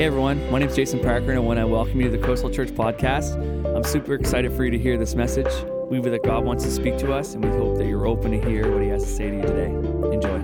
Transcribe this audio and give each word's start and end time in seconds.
Hey 0.00 0.06
everyone, 0.06 0.50
my 0.50 0.58
name 0.58 0.70
is 0.70 0.74
Jason 0.74 0.98
Parker, 0.98 1.28
and 1.28 1.36
I 1.36 1.40
want 1.40 1.58
to 1.58 1.66
welcome 1.66 2.00
you 2.00 2.10
to 2.10 2.16
the 2.16 2.24
Coastal 2.24 2.48
Church 2.48 2.70
podcast. 2.70 3.36
I'm 3.76 3.84
super 3.84 4.14
excited 4.14 4.50
for 4.50 4.64
you 4.64 4.70
to 4.70 4.78
hear 4.78 4.96
this 4.96 5.14
message. 5.14 5.52
We 5.90 5.98
believe 5.98 6.12
that 6.12 6.24
God 6.24 6.42
wants 6.42 6.64
to 6.64 6.70
speak 6.70 6.96
to 7.00 7.12
us, 7.12 7.34
and 7.34 7.44
we 7.44 7.50
hope 7.50 7.76
that 7.76 7.84
you're 7.84 8.06
open 8.06 8.30
to 8.30 8.40
hear 8.40 8.72
what 8.72 8.82
He 8.82 8.88
has 8.88 9.02
to 9.02 9.10
say 9.10 9.28
to 9.28 9.36
you 9.36 9.42
today. 9.42 9.66
Enjoy. 9.66 10.40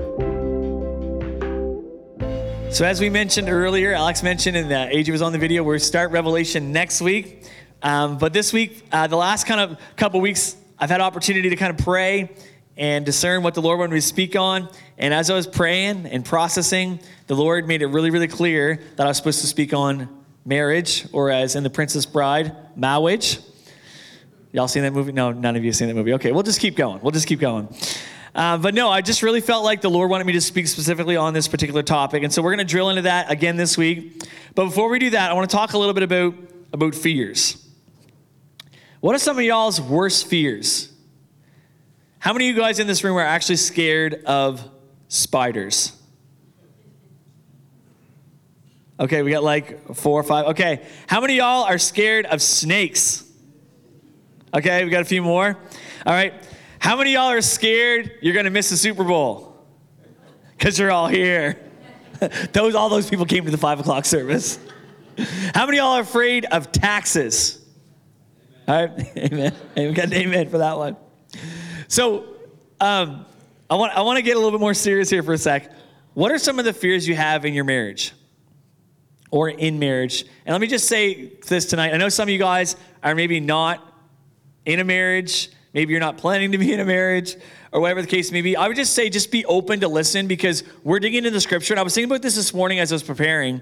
So, 2.70 2.84
as 2.84 3.00
we 3.00 3.08
mentioned 3.08 3.48
earlier, 3.48 3.94
Alex 3.94 4.22
mentioned, 4.22 4.58
and 4.58 4.70
AJ 4.70 5.08
was 5.10 5.22
on 5.22 5.32
the 5.32 5.38
video, 5.38 5.62
we're 5.62 5.78
start 5.78 6.10
Revelation 6.10 6.70
next 6.70 7.00
week. 7.00 7.46
Um, 7.82 8.18
but 8.18 8.34
this 8.34 8.52
week, 8.52 8.84
uh, 8.92 9.06
the 9.06 9.16
last 9.16 9.46
kind 9.46 9.62
of 9.62 9.78
couple 9.96 10.20
weeks, 10.20 10.54
I've 10.78 10.90
had 10.90 11.00
opportunity 11.00 11.48
to 11.48 11.56
kind 11.56 11.70
of 11.70 11.82
pray 11.82 12.28
and 12.76 13.06
discern 13.06 13.42
what 13.42 13.54
the 13.54 13.62
Lord 13.62 13.78
wanted 13.78 13.92
me 13.92 14.00
to 14.00 14.06
speak 14.06 14.36
on. 14.36 14.68
And 14.98 15.14
as 15.14 15.30
I 15.30 15.34
was 15.34 15.46
praying 15.46 16.06
and 16.06 16.24
processing, 16.24 17.00
the 17.26 17.34
Lord 17.34 17.66
made 17.66 17.82
it 17.82 17.86
really, 17.86 18.10
really 18.10 18.28
clear 18.28 18.80
that 18.96 19.06
I 19.06 19.08
was 19.08 19.16
supposed 19.16 19.40
to 19.40 19.46
speak 19.46 19.72
on 19.72 20.08
marriage, 20.44 21.06
or 21.12 21.30
as 21.30 21.56
in 21.56 21.62
The 21.62 21.70
Princess 21.70 22.06
Bride, 22.06 22.54
marriage. 22.76 23.38
Y'all 24.52 24.68
seen 24.68 24.84
that 24.84 24.92
movie? 24.92 25.12
No, 25.12 25.32
none 25.32 25.56
of 25.56 25.64
you 25.64 25.72
seen 25.72 25.88
that 25.88 25.94
movie. 25.94 26.14
Okay, 26.14 26.32
we'll 26.32 26.42
just 26.42 26.60
keep 26.60 26.76
going. 26.76 27.00
We'll 27.02 27.12
just 27.12 27.26
keep 27.26 27.40
going. 27.40 27.68
Uh, 28.34 28.58
but 28.58 28.74
no, 28.74 28.90
I 28.90 29.00
just 29.00 29.22
really 29.22 29.40
felt 29.40 29.64
like 29.64 29.80
the 29.80 29.90
Lord 29.90 30.10
wanted 30.10 30.26
me 30.26 30.34
to 30.34 30.40
speak 30.40 30.66
specifically 30.66 31.16
on 31.16 31.32
this 31.32 31.48
particular 31.48 31.82
topic. 31.82 32.22
And 32.22 32.32
so 32.32 32.42
we're 32.42 32.54
going 32.54 32.66
to 32.66 32.70
drill 32.70 32.90
into 32.90 33.02
that 33.02 33.30
again 33.30 33.56
this 33.56 33.78
week. 33.78 34.22
But 34.54 34.66
before 34.66 34.90
we 34.90 34.98
do 34.98 35.10
that, 35.10 35.30
I 35.30 35.34
want 35.34 35.48
to 35.48 35.56
talk 35.56 35.72
a 35.72 35.78
little 35.78 35.94
bit 35.94 36.02
about, 36.02 36.34
about 36.72 36.94
fears. 36.94 37.66
What 39.00 39.14
are 39.14 39.18
some 39.18 39.38
of 39.38 39.44
y'all's 39.44 39.80
worst 39.80 40.26
fears? 40.26 40.92
How 42.26 42.32
many 42.32 42.50
of 42.50 42.56
you 42.56 42.60
guys 42.60 42.80
in 42.80 42.88
this 42.88 43.04
room 43.04 43.16
are 43.18 43.20
actually 43.20 43.54
scared 43.54 44.24
of 44.24 44.68
spiders? 45.06 45.92
Okay, 48.98 49.22
we 49.22 49.30
got 49.30 49.44
like 49.44 49.94
four 49.94 50.18
or 50.18 50.24
five. 50.24 50.46
Okay, 50.46 50.84
how 51.06 51.20
many 51.20 51.36
y'all 51.36 51.62
are 51.62 51.78
scared 51.78 52.26
of 52.26 52.42
snakes? 52.42 53.22
Okay, 54.52 54.84
we 54.84 54.90
got 54.90 55.02
a 55.02 55.04
few 55.04 55.22
more. 55.22 55.56
All 56.04 56.12
right, 56.12 56.34
how 56.80 56.96
many 56.96 57.12
y'all 57.12 57.30
are 57.30 57.40
scared 57.40 58.10
you're 58.20 58.34
gonna 58.34 58.50
miss 58.50 58.70
the 58.70 58.76
Super 58.76 59.04
Bowl? 59.04 59.64
Because 60.58 60.80
you're 60.80 60.90
all 60.90 61.06
here. 61.06 61.60
those, 62.52 62.74
all 62.74 62.88
those 62.88 63.08
people 63.08 63.26
came 63.26 63.44
to 63.44 63.52
the 63.52 63.56
five 63.56 63.78
o'clock 63.78 64.04
service. 64.04 64.58
How 65.54 65.64
many 65.64 65.78
y'all 65.78 65.92
are 65.92 66.00
afraid 66.00 66.44
of 66.46 66.72
taxes? 66.72 67.64
All 68.66 68.84
right, 68.84 69.12
amen. 69.16 69.54
We 69.76 69.92
got 69.92 70.06
an 70.06 70.14
amen 70.14 70.48
for 70.48 70.58
that 70.58 70.76
one. 70.76 70.96
So, 71.88 72.26
um, 72.80 73.26
I 73.68 73.74
want 73.74 73.96
I 73.96 74.02
want 74.02 74.16
to 74.16 74.22
get 74.22 74.36
a 74.36 74.38
little 74.38 74.52
bit 74.52 74.60
more 74.60 74.74
serious 74.74 75.10
here 75.10 75.22
for 75.22 75.32
a 75.32 75.38
sec. 75.38 75.72
What 76.14 76.30
are 76.30 76.38
some 76.38 76.58
of 76.58 76.64
the 76.64 76.72
fears 76.72 77.06
you 77.06 77.14
have 77.16 77.44
in 77.44 77.52
your 77.52 77.64
marriage 77.64 78.12
or 79.30 79.48
in 79.48 79.78
marriage? 79.78 80.24
And 80.44 80.52
let 80.52 80.60
me 80.60 80.66
just 80.66 80.86
say 80.86 81.32
this 81.46 81.66
tonight. 81.66 81.92
I 81.92 81.96
know 81.96 82.08
some 82.08 82.24
of 82.24 82.30
you 82.30 82.38
guys 82.38 82.76
are 83.02 83.14
maybe 83.14 83.40
not 83.40 83.82
in 84.64 84.80
a 84.80 84.84
marriage. 84.84 85.50
Maybe 85.74 85.92
you're 85.92 86.00
not 86.00 86.16
planning 86.16 86.52
to 86.52 86.58
be 86.58 86.72
in 86.72 86.80
a 86.80 86.84
marriage 86.84 87.36
or 87.70 87.80
whatever 87.80 88.00
the 88.00 88.08
case 88.08 88.32
may 88.32 88.40
be. 88.40 88.56
I 88.56 88.66
would 88.66 88.76
just 88.76 88.94
say, 88.94 89.10
just 89.10 89.30
be 89.30 89.44
open 89.44 89.80
to 89.80 89.88
listen 89.88 90.26
because 90.26 90.64
we're 90.82 91.00
digging 91.00 91.18
into 91.18 91.30
the 91.30 91.40
scripture. 91.40 91.74
And 91.74 91.80
I 91.80 91.82
was 91.82 91.94
thinking 91.94 92.10
about 92.10 92.22
this 92.22 92.36
this 92.36 92.54
morning 92.54 92.78
as 92.78 92.92
I 92.92 92.94
was 92.94 93.02
preparing. 93.02 93.60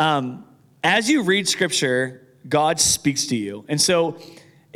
Um, 0.00 0.44
as 0.82 1.08
you 1.08 1.22
read 1.22 1.46
scripture, 1.46 2.26
God 2.48 2.80
speaks 2.80 3.26
to 3.28 3.36
you. 3.36 3.64
And 3.68 3.80
so 3.80 4.18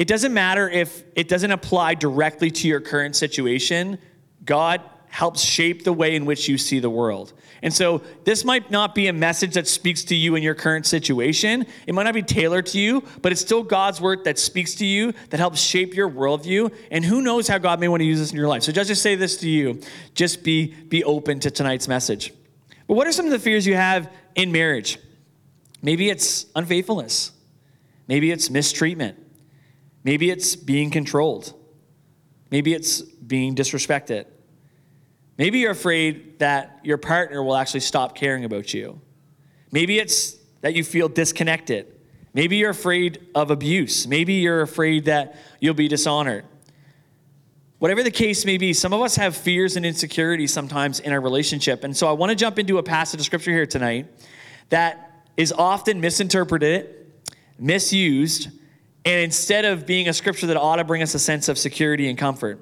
it 0.01 0.09
doesn't 0.09 0.33
matter 0.33 0.67
if 0.67 1.05
it 1.15 1.29
doesn't 1.29 1.51
apply 1.51 1.93
directly 1.93 2.51
to 2.51 2.67
your 2.67 2.81
current 2.81 3.15
situation, 3.15 3.99
God 4.47 4.81
helps 5.09 5.43
shape 5.43 5.84
the 5.84 5.93
way 5.93 6.16
in 6.16 6.25
which 6.25 6.49
you 6.49 6.56
see 6.56 6.78
the 6.78 6.88
world. 6.88 7.34
And 7.62 7.71
so 7.71 8.00
this 8.25 8.43
might 8.43 8.71
not 8.71 8.94
be 8.94 9.09
a 9.09 9.12
message 9.12 9.53
that 9.53 9.69
speaks 9.69 10.03
to 10.05 10.15
you 10.15 10.37
in 10.37 10.43
your 10.43 10.55
current 10.55 10.87
situation. 10.87 11.66
It 11.87 11.94
might 11.94 12.05
not 12.05 12.15
be 12.15 12.22
tailored 12.22 12.65
to 12.69 12.81
you, 12.81 13.05
but 13.21 13.31
it's 13.31 13.43
still 13.43 13.62
God's 13.62 14.00
word 14.00 14.25
that 14.25 14.38
speaks 14.38 14.75
to 14.77 14.87
you, 14.87 15.12
that 15.28 15.38
helps 15.38 15.61
shape 15.61 15.93
your 15.93 16.09
worldview. 16.09 16.75
And 16.91 17.05
who 17.05 17.21
knows 17.21 17.47
how 17.47 17.59
God 17.59 17.78
may 17.78 17.88
want 17.88 18.00
to 18.00 18.06
use 18.06 18.21
this 18.21 18.31
in 18.31 18.38
your 18.38 18.49
life. 18.49 18.62
So 18.62 18.72
just 18.72 18.88
to 18.88 18.97
say 18.97 19.17
this 19.17 19.37
to 19.41 19.50
you, 19.50 19.82
just 20.15 20.43
be, 20.43 20.69
be 20.72 21.05
open 21.05 21.41
to 21.41 21.50
tonight's 21.50 21.88
message. 21.88 22.32
But 22.87 22.94
what 22.94 23.06
are 23.06 23.12
some 23.12 23.27
of 23.27 23.32
the 23.32 23.38
fears 23.38 23.67
you 23.67 23.75
have 23.75 24.11
in 24.34 24.50
marriage? 24.50 24.99
Maybe 25.82 26.09
it's 26.09 26.47
unfaithfulness. 26.56 27.32
Maybe 28.09 28.31
it's 28.31 28.49
mistreatment. 28.49 29.27
Maybe 30.05 30.31
it's 30.31 30.56
being 30.56 30.91
controlled. 30.91 31.55
Maybe 32.50 32.75
it's 32.75 33.03
being 33.03 33.55
disrespected. 33.55 34.27
Maybe 35.38 35.61
you're 35.61 35.71
afraid 35.71 36.38
that 36.41 36.81
your 36.83 36.99
partner 36.99 37.43
will 37.43 37.56
actually 37.56 37.81
stop 37.81 38.15
caring 38.15 38.44
about 38.44 38.75
you. 38.75 39.00
Maybe 39.72 39.99
it's 39.99 40.37
that 40.61 40.75
you 40.75 40.84
feel 40.84 41.09
disconnected. 41.09 41.87
Maybe 42.34 42.56
you're 42.56 42.71
afraid 42.71 43.27
of 43.34 43.50
abuse. 43.50 44.06
Maybe 44.06 44.34
you're 44.34 44.62
afraid 44.62 45.06
that 45.06 45.37
you'll 45.59 45.75
be 45.75 45.88
dishonored. 45.88 46.44
Whatever 47.78 48.03
the 48.03 48.11
case 48.11 48.44
may 48.44 48.59
be, 48.59 48.75
some 48.75 48.93
of 48.93 49.00
us 49.00 49.17
have 49.17 49.34
fears 49.34 49.77
and 49.77 49.87
insecurities 49.87 50.53
sometimes 50.53 51.00
in 51.00 51.12
our 51.12 51.21
relationship. 51.21 51.82
And 51.82 51.97
so 51.97 52.06
I 52.06 52.12
want 52.12 52.28
to 52.28 52.37
jump 52.37 52.59
into 52.59 52.77
a 52.77 52.82
passage 52.82 53.21
of 53.21 53.27
scripture 53.27 53.53
here 53.53 53.65
tonight 53.65 54.06
that 54.69 55.25
is 55.38 55.50
often 55.50 56.00
misinterpreted, 56.00 56.94
misused, 57.59 58.50
and 59.05 59.21
instead 59.21 59.65
of 59.65 59.87
being 59.87 60.09
a 60.09 60.12
scripture 60.12 60.47
that 60.47 60.56
ought 60.56 60.77
to 60.77 60.84
bring 60.84 61.03
us 61.03 61.15
a 61.15 61.19
sense 61.19 61.49
of 61.49 61.59
security 61.59 62.09
and 62.09 62.19
comfort. 62.19 62.61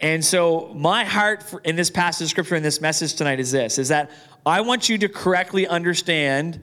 And 0.00 0.24
so 0.24 0.72
my 0.74 1.04
heart 1.04 1.44
in 1.64 1.76
this 1.76 1.90
passage 1.90 2.26
of 2.26 2.30
scripture 2.30 2.54
in 2.54 2.62
this 2.62 2.80
message 2.80 3.14
tonight 3.14 3.40
is 3.40 3.50
this 3.50 3.78
is 3.78 3.88
that 3.88 4.10
I 4.46 4.60
want 4.60 4.88
you 4.88 4.96
to 4.98 5.08
correctly 5.08 5.66
understand 5.66 6.62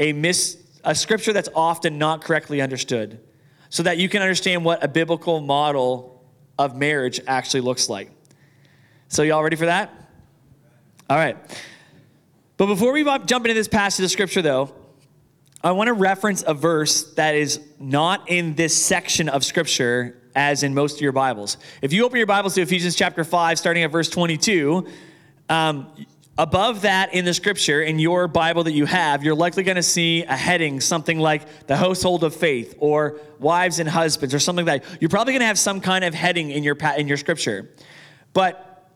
a 0.00 0.12
mis 0.12 0.56
a 0.84 0.94
scripture 0.94 1.32
that's 1.32 1.48
often 1.54 1.98
not 1.98 2.22
correctly 2.22 2.60
understood 2.60 3.20
so 3.68 3.82
that 3.82 3.98
you 3.98 4.08
can 4.08 4.22
understand 4.22 4.64
what 4.64 4.82
a 4.82 4.88
biblical 4.88 5.40
model 5.40 6.24
of 6.58 6.76
marriage 6.76 7.20
actually 7.26 7.60
looks 7.60 7.88
like. 7.88 8.10
So 9.08 9.22
y'all 9.22 9.42
ready 9.42 9.56
for 9.56 9.66
that? 9.66 9.92
All 11.08 11.16
right. 11.16 11.36
But 12.56 12.66
before 12.66 12.92
we 12.92 13.04
jump 13.04 13.46
into 13.46 13.54
this 13.54 13.68
passage 13.68 14.04
of 14.04 14.10
scripture 14.10 14.42
though, 14.42 14.74
I 15.62 15.72
want 15.72 15.88
to 15.88 15.92
reference 15.92 16.44
a 16.46 16.54
verse 16.54 17.14
that 17.14 17.34
is 17.34 17.60
not 17.80 18.30
in 18.30 18.54
this 18.54 18.76
section 18.76 19.28
of 19.28 19.44
Scripture 19.44 20.22
as 20.36 20.62
in 20.62 20.72
most 20.72 20.96
of 20.96 21.00
your 21.00 21.10
Bibles. 21.10 21.56
If 21.82 21.92
you 21.92 22.04
open 22.04 22.18
your 22.18 22.28
Bibles 22.28 22.54
to 22.54 22.62
Ephesians 22.62 22.94
chapter 22.94 23.24
5, 23.24 23.58
starting 23.58 23.82
at 23.82 23.90
verse 23.90 24.08
22, 24.08 24.86
um, 25.48 25.88
above 26.38 26.82
that 26.82 27.12
in 27.12 27.24
the 27.24 27.34
Scripture, 27.34 27.82
in 27.82 27.98
your 27.98 28.28
Bible 28.28 28.62
that 28.64 28.72
you 28.72 28.86
have, 28.86 29.24
you're 29.24 29.34
likely 29.34 29.64
going 29.64 29.74
to 29.74 29.82
see 29.82 30.22
a 30.22 30.36
heading, 30.36 30.80
something 30.80 31.18
like 31.18 31.66
the 31.66 31.76
household 31.76 32.22
of 32.22 32.36
faith 32.36 32.76
or 32.78 33.18
wives 33.40 33.80
and 33.80 33.88
husbands 33.88 34.32
or 34.32 34.38
something 34.38 34.64
like 34.64 34.84
that. 34.84 35.02
You're 35.02 35.08
probably 35.08 35.32
going 35.32 35.40
to 35.40 35.46
have 35.46 35.58
some 35.58 35.80
kind 35.80 36.04
of 36.04 36.14
heading 36.14 36.52
in 36.52 36.62
your, 36.62 36.76
in 36.96 37.08
your 37.08 37.16
Scripture. 37.16 37.68
But 38.32 38.88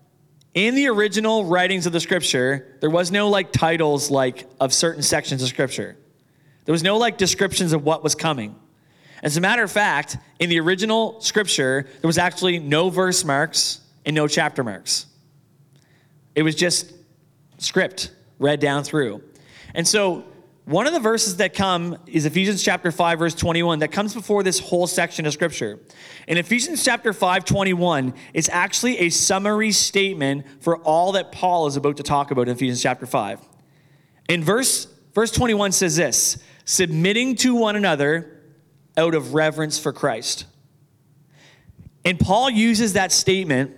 in 0.55 0.77
the 0.77 0.87
original 0.87 1.45
writings 1.45 1.87
of 1.87 1.93
the 1.93 1.99
Scripture, 1.99 2.77
there 2.81 2.91
was 2.91 3.11
no 3.11 3.31
like 3.31 3.51
titles 3.51 4.13
like 4.13 4.49
of 4.61 4.73
certain 4.73 5.03
sections 5.03 5.43
of 5.43 5.49
Scripture. 5.49 5.97
There 6.65 6.73
was 6.73 6.83
no 6.83 6.97
like 6.97 7.19
descriptions 7.19 7.73
of 7.73 7.85
what 7.85 8.03
was 8.03 8.15
coming. 8.15 8.55
As 9.23 9.37
a 9.37 9.41
matter 9.41 9.63
of 9.63 9.71
fact, 9.71 10.17
in 10.39 10.49
the 10.49 10.59
original 10.61 11.21
scripture, 11.21 11.87
there 12.01 12.09
was 12.09 12.19
actually 12.19 12.59
no 12.59 12.91
verse 12.91 13.25
marks 13.25 13.81
and 14.05 14.17
no 14.17 14.27
chapter 14.27 14.65
marks. 14.65 15.07
It 16.35 16.43
was 16.43 16.55
just 16.55 16.93
script 17.59 18.11
read 18.39 18.61
down 18.61 18.83
through. 18.85 19.23
And 19.75 19.87
so, 19.87 20.25
one 20.65 20.87
of 20.87 20.93
the 20.93 21.01
verses 21.01 21.39
that 21.39 21.55
come 21.55 21.97
is 22.07 22.25
Ephesians 22.25 22.63
chapter 22.63 22.93
5 22.93 23.19
verse 23.19 23.35
21 23.35 23.81
that 23.81 23.91
comes 23.91 24.15
before 24.15 24.45
this 24.45 24.61
whole 24.61 24.87
section 24.87 25.27
of 25.27 25.33
scripture. 25.33 25.81
In 26.29 26.39
Ephesians 26.39 26.85
chapter 26.85 27.13
5 27.13 27.45
21, 27.45 28.15
it's 28.33 28.49
actually 28.49 28.99
a 28.99 29.09
summary 29.11 29.73
statement 29.73 30.47
for 30.61 30.77
all 30.79 31.13
that 31.13 31.33
Paul 31.33 31.67
is 31.67 31.77
about 31.77 31.97
to 31.97 32.05
talk 32.05 32.31
about 32.31 32.43
in 32.43 32.55
Ephesians 32.55 32.81
chapter 32.81 33.07
5. 33.07 33.41
In 34.29 34.45
verse 34.45 34.87
verse 35.15 35.33
21 35.33 35.73
says 35.73 35.97
this, 35.97 36.39
submitting 36.65 37.37
to 37.37 37.55
one 37.55 37.77
another 37.77 38.41
out 38.97 39.15
of 39.15 39.35
reverence 39.35 39.79
for 39.79 39.93
Christ. 39.93 40.45
And 42.05 42.19
Paul 42.19 42.51
uses 42.51 42.95
that 42.95 43.13
statement 43.13 43.77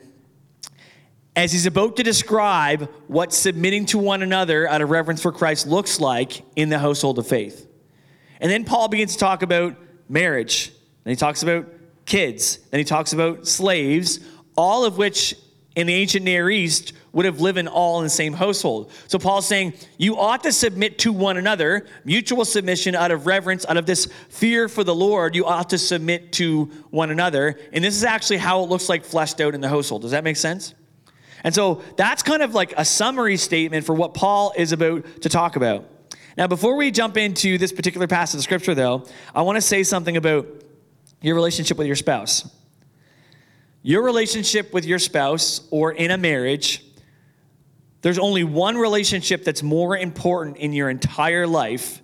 as 1.36 1.52
he's 1.52 1.66
about 1.66 1.96
to 1.96 2.02
describe 2.02 2.88
what 3.08 3.32
submitting 3.32 3.86
to 3.86 3.98
one 3.98 4.22
another 4.22 4.68
out 4.68 4.80
of 4.80 4.90
reverence 4.90 5.20
for 5.20 5.32
Christ 5.32 5.66
looks 5.66 6.00
like 6.00 6.44
in 6.56 6.68
the 6.68 6.78
household 6.78 7.18
of 7.18 7.26
faith. 7.26 7.68
And 8.40 8.50
then 8.50 8.64
Paul 8.64 8.88
begins 8.88 9.14
to 9.14 9.18
talk 9.18 9.42
about 9.42 9.76
marriage. 10.08 10.72
Then 11.02 11.10
he 11.10 11.16
talks 11.16 11.42
about 11.42 11.66
kids. 12.06 12.58
Then 12.70 12.78
he 12.78 12.84
talks 12.84 13.12
about 13.12 13.46
slaves, 13.46 14.20
all 14.56 14.84
of 14.84 14.96
which 14.96 15.34
in 15.76 15.86
the 15.86 15.94
ancient 15.94 16.24
Near 16.24 16.50
East 16.50 16.92
would 17.12 17.24
have 17.24 17.40
lived 17.40 17.58
in 17.58 17.68
all 17.68 17.98
in 17.98 18.04
the 18.04 18.10
same 18.10 18.32
household. 18.32 18.90
So 19.08 19.18
Paul's 19.18 19.46
saying 19.46 19.74
you 19.98 20.16
ought 20.18 20.42
to 20.44 20.52
submit 20.52 20.98
to 21.00 21.12
one 21.12 21.36
another, 21.36 21.86
mutual 22.04 22.44
submission 22.44 22.94
out 22.94 23.10
of 23.10 23.26
reverence, 23.26 23.66
out 23.66 23.76
of 23.76 23.86
this 23.86 24.06
fear 24.28 24.68
for 24.68 24.84
the 24.84 24.94
Lord, 24.94 25.34
you 25.34 25.46
ought 25.46 25.70
to 25.70 25.78
submit 25.78 26.32
to 26.34 26.66
one 26.90 27.10
another. 27.10 27.58
And 27.72 27.84
this 27.84 27.96
is 27.96 28.04
actually 28.04 28.38
how 28.38 28.62
it 28.62 28.68
looks 28.68 28.88
like 28.88 29.04
fleshed 29.04 29.40
out 29.40 29.54
in 29.54 29.60
the 29.60 29.68
household. 29.68 30.02
Does 30.02 30.12
that 30.12 30.24
make 30.24 30.36
sense? 30.36 30.74
And 31.42 31.54
so 31.54 31.82
that's 31.96 32.22
kind 32.22 32.42
of 32.42 32.54
like 32.54 32.72
a 32.76 32.84
summary 32.84 33.36
statement 33.36 33.84
for 33.84 33.94
what 33.94 34.14
Paul 34.14 34.52
is 34.56 34.72
about 34.72 35.22
to 35.22 35.28
talk 35.28 35.56
about. 35.56 35.84
Now, 36.36 36.48
before 36.48 36.76
we 36.76 36.90
jump 36.90 37.16
into 37.16 37.58
this 37.58 37.70
particular 37.70 38.08
passage 38.08 38.38
of 38.38 38.42
scripture, 38.42 38.74
though, 38.74 39.06
I 39.34 39.42
want 39.42 39.56
to 39.56 39.60
say 39.60 39.82
something 39.82 40.16
about 40.16 40.46
your 41.20 41.36
relationship 41.36 41.78
with 41.78 41.86
your 41.86 41.96
spouse. 41.96 42.50
Your 43.86 44.02
relationship 44.02 44.72
with 44.72 44.86
your 44.86 44.98
spouse 44.98 45.60
or 45.70 45.92
in 45.92 46.10
a 46.10 46.16
marriage, 46.16 46.82
there's 48.00 48.18
only 48.18 48.42
one 48.42 48.78
relationship 48.78 49.44
that's 49.44 49.62
more 49.62 49.94
important 49.94 50.56
in 50.56 50.72
your 50.72 50.88
entire 50.88 51.46
life 51.46 52.00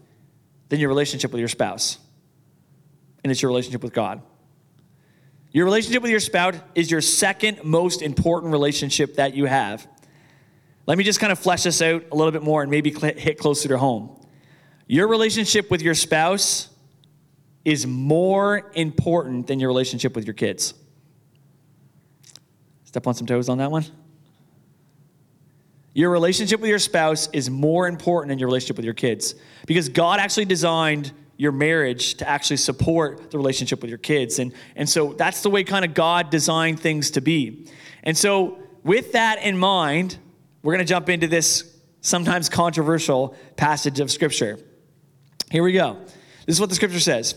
than 0.68 0.78
your 0.78 0.90
relationship 0.90 1.32
with 1.32 1.38
your 1.38 1.48
spouse, 1.48 1.96
and 3.24 3.30
it's 3.30 3.40
your 3.40 3.48
relationship 3.48 3.82
with 3.82 3.94
God. 3.94 4.20
Your 5.52 5.64
relationship 5.64 6.02
with 6.02 6.10
your 6.10 6.20
spouse 6.20 6.56
is 6.74 6.90
your 6.90 7.00
second 7.00 7.64
most 7.64 8.02
important 8.02 8.52
relationship 8.52 9.14
that 9.14 9.34
you 9.34 9.46
have. 9.46 9.88
Let 10.86 10.98
me 10.98 11.04
just 11.04 11.18
kind 11.18 11.32
of 11.32 11.38
flesh 11.38 11.62
this 11.62 11.80
out 11.80 12.04
a 12.12 12.14
little 12.14 12.30
bit 12.30 12.42
more 12.42 12.60
and 12.60 12.70
maybe 12.70 12.90
hit 12.90 13.38
closer 13.38 13.70
to 13.70 13.78
home. 13.78 14.20
Your 14.86 15.08
relationship 15.08 15.70
with 15.70 15.80
your 15.80 15.94
spouse 15.94 16.68
is 17.64 17.86
more 17.86 18.70
important 18.74 19.46
than 19.46 19.60
your 19.60 19.70
relationship 19.70 20.14
with 20.14 20.26
your 20.26 20.34
kids. 20.34 20.74
Step 22.90 23.06
on 23.06 23.14
some 23.14 23.24
toes 23.24 23.48
on 23.48 23.58
that 23.58 23.70
one. 23.70 23.84
Your 25.94 26.10
relationship 26.10 26.58
with 26.58 26.68
your 26.68 26.80
spouse 26.80 27.28
is 27.32 27.48
more 27.48 27.86
important 27.86 28.30
than 28.30 28.40
your 28.40 28.48
relationship 28.48 28.74
with 28.74 28.84
your 28.84 28.94
kids 28.94 29.36
because 29.64 29.88
God 29.88 30.18
actually 30.18 30.46
designed 30.46 31.12
your 31.36 31.52
marriage 31.52 32.14
to 32.14 32.28
actually 32.28 32.56
support 32.56 33.30
the 33.30 33.38
relationship 33.38 33.80
with 33.80 33.90
your 33.90 33.98
kids. 33.98 34.40
And, 34.40 34.52
and 34.74 34.88
so 34.88 35.12
that's 35.12 35.40
the 35.40 35.50
way 35.50 35.62
kind 35.62 35.84
of 35.84 35.94
God 35.94 36.30
designed 36.30 36.80
things 36.80 37.12
to 37.12 37.20
be. 37.20 37.68
And 38.02 38.18
so, 38.18 38.58
with 38.82 39.12
that 39.12 39.40
in 39.40 39.56
mind, 39.56 40.18
we're 40.64 40.72
going 40.72 40.84
to 40.84 40.92
jump 40.92 41.08
into 41.08 41.28
this 41.28 41.72
sometimes 42.00 42.48
controversial 42.48 43.36
passage 43.54 44.00
of 44.00 44.10
Scripture. 44.10 44.58
Here 45.48 45.62
we 45.62 45.74
go. 45.74 45.94
This 46.44 46.56
is 46.56 46.60
what 46.60 46.70
the 46.70 46.74
Scripture 46.74 46.98
says 46.98 47.36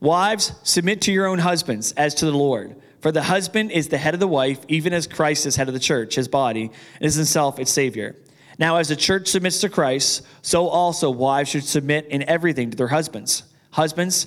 Wives, 0.00 0.54
submit 0.64 1.02
to 1.02 1.12
your 1.12 1.26
own 1.26 1.38
husbands 1.38 1.92
as 1.92 2.16
to 2.16 2.24
the 2.24 2.36
Lord. 2.36 2.74
For 3.00 3.12
the 3.12 3.22
husband 3.22 3.70
is 3.70 3.88
the 3.88 3.98
head 3.98 4.14
of 4.14 4.20
the 4.20 4.26
wife, 4.26 4.60
even 4.68 4.92
as 4.92 5.06
Christ 5.06 5.46
is 5.46 5.56
head 5.56 5.68
of 5.68 5.74
the 5.74 5.80
church, 5.80 6.16
his 6.16 6.28
body, 6.28 6.62
and 6.62 7.06
is 7.06 7.14
himself 7.14 7.58
its 7.58 7.70
Savior. 7.70 8.16
Now, 8.58 8.76
as 8.76 8.88
the 8.88 8.96
church 8.96 9.28
submits 9.28 9.60
to 9.60 9.68
Christ, 9.68 10.26
so 10.42 10.66
also 10.68 11.10
wives 11.10 11.50
should 11.50 11.64
submit 11.64 12.06
in 12.06 12.28
everything 12.28 12.70
to 12.70 12.76
their 12.76 12.88
husbands. 12.88 13.44
Husbands, 13.70 14.26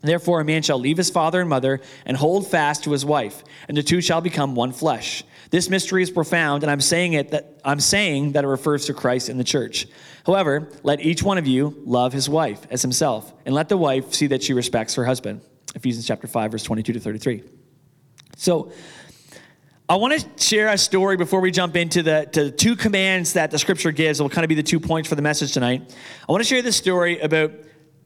Therefore, 0.00 0.40
a 0.40 0.44
man 0.44 0.62
shall 0.62 0.78
leave 0.78 0.96
his 0.96 1.10
father 1.10 1.40
and 1.40 1.50
mother 1.50 1.80
and 2.06 2.16
hold 2.16 2.46
fast 2.46 2.84
to 2.84 2.92
his 2.92 3.04
wife, 3.04 3.42
and 3.66 3.76
the 3.76 3.82
two 3.82 4.00
shall 4.00 4.20
become 4.20 4.54
one 4.54 4.72
flesh. 4.72 5.24
This 5.50 5.68
mystery 5.68 6.02
is 6.02 6.10
profound, 6.10 6.62
and 6.62 6.70
I'm 6.70 6.80
saying 6.80 7.14
it 7.14 7.32
that 7.32 7.60
I'm 7.64 7.80
saying 7.80 8.32
that 8.32 8.44
it 8.44 8.48
refers 8.48 8.86
to 8.86 8.94
Christ 8.94 9.28
and 9.28 9.40
the 9.40 9.44
church. 9.44 9.88
However, 10.24 10.70
let 10.84 11.00
each 11.00 11.22
one 11.22 11.36
of 11.36 11.48
you 11.48 11.82
love 11.84 12.12
his 12.12 12.28
wife 12.28 12.64
as 12.70 12.82
himself, 12.82 13.32
and 13.44 13.54
let 13.54 13.68
the 13.68 13.76
wife 13.76 14.14
see 14.14 14.28
that 14.28 14.42
she 14.42 14.52
respects 14.52 14.94
her 14.94 15.04
husband. 15.04 15.40
Ephesians 15.74 16.06
chapter 16.06 16.28
5, 16.28 16.52
verse 16.52 16.62
22 16.62 16.92
to 16.92 17.00
33. 17.00 17.42
So, 18.36 18.70
I 19.90 19.96
want 19.96 20.20
to 20.20 20.44
share 20.44 20.68
a 20.68 20.76
story 20.76 21.16
before 21.16 21.40
we 21.40 21.50
jump 21.50 21.74
into 21.74 22.02
the 22.02 22.28
to 22.32 22.50
two 22.50 22.76
commands 22.76 23.32
that 23.32 23.50
the 23.50 23.58
scripture 23.58 23.90
gives. 23.90 24.20
It 24.20 24.22
will 24.22 24.28
kind 24.28 24.44
of 24.44 24.50
be 24.50 24.54
the 24.54 24.62
two 24.62 24.78
points 24.78 25.08
for 25.08 25.14
the 25.14 25.22
message 25.22 25.52
tonight. 25.52 25.96
I 26.28 26.30
want 26.30 26.42
to 26.42 26.48
share 26.48 26.60
this 26.60 26.76
story 26.76 27.18
about 27.20 27.52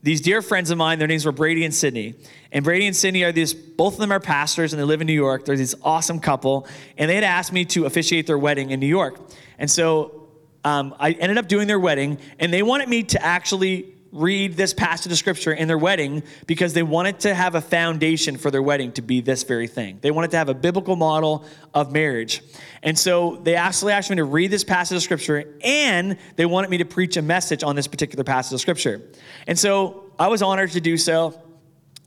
these 0.03 0.21
dear 0.21 0.43
friends 0.43 0.71
of 0.71 0.79
mine. 0.79 0.99
Their 0.99 1.09
names 1.09 1.25
were 1.25 1.33
Brady 1.33 1.65
and 1.65 1.75
Sydney. 1.75 2.15
And 2.51 2.65
Brady 2.65 2.87
and 2.87 2.97
Sydney 2.97 3.23
are 3.25 3.33
these, 3.33 3.55
both 3.55 3.95
of 3.95 4.01
them 4.01 4.13
are 4.13 4.21
pastors 4.21 4.73
and 4.73 4.81
they 4.81 4.85
live 4.85 5.01
in 5.01 5.07
New 5.07 5.13
York. 5.13 5.45
They're 5.45 5.57
this 5.57 5.75
awesome 5.83 6.21
couple. 6.21 6.67
And 6.99 7.09
they 7.09 7.15
had 7.15 7.25
asked 7.25 7.53
me 7.53 7.65
to 7.67 7.87
officiate 7.87 8.27
their 8.27 8.39
wedding 8.39 8.71
in 8.71 8.81
New 8.81 8.87
York. 8.87 9.21
And 9.59 9.71
so 9.71 10.29
um, 10.65 10.95
I 10.99 11.13
ended 11.13 11.39
up 11.39 11.49
doing 11.49 11.67
their 11.67 11.81
wedding, 11.81 12.19
and 12.39 12.53
they 12.53 12.63
wanted 12.63 12.89
me 12.89 13.03
to 13.05 13.23
actually 13.25 13.95
read 14.13 14.59
this 14.59 14.75
passage 14.75 15.11
of 15.11 15.17
scripture 15.17 15.53
in 15.53 15.67
their 15.67 15.79
wedding 15.79 16.23
because 16.47 16.75
they 16.75 16.83
wanted 16.83 17.19
to 17.21 17.35
have 17.35 17.55
a 17.55 17.63
foundation 17.63 18.37
for 18.37 18.51
their 18.51 18.63
wedding 18.63 18.93
to 18.93 19.01
be 19.01 19.23
this 19.23 19.43
very 19.43 19.67
thing. 19.67 19.99
They 20.03 20.11
wanted 20.11 20.31
to 20.33 20.37
have 20.37 20.51
a 20.51 20.55
biblical 20.55 20.97
model 20.97 21.47
of 21.73 21.93
marriage. 21.93 22.43
And 22.83 22.99
so 22.99 23.41
they 23.43 23.57
actually 23.57 23.95
asked 23.95 24.11
me 24.11 24.17
to 24.17 24.25
read 24.25 24.51
this 24.51 24.65
passage 24.65 24.97
of 24.97 25.03
scripture 25.03 25.57
and 25.65 26.19
they 26.37 26.45
wanted 26.45 26.71
me 26.71 26.79
to 26.79 26.85
preach 26.85 27.17
a 27.17 27.23
message 27.23 27.63
on 27.65 27.75
this 27.75 27.87
particular 27.87 28.23
passage 28.23 28.53
of 28.53 28.61
scripture. 28.61 29.01
And 29.47 29.59
so 29.59 30.13
I 30.19 30.29
was 30.29 30.43
honored 30.43 30.73
to 30.73 30.81
do 30.81 30.99
so. 30.99 31.41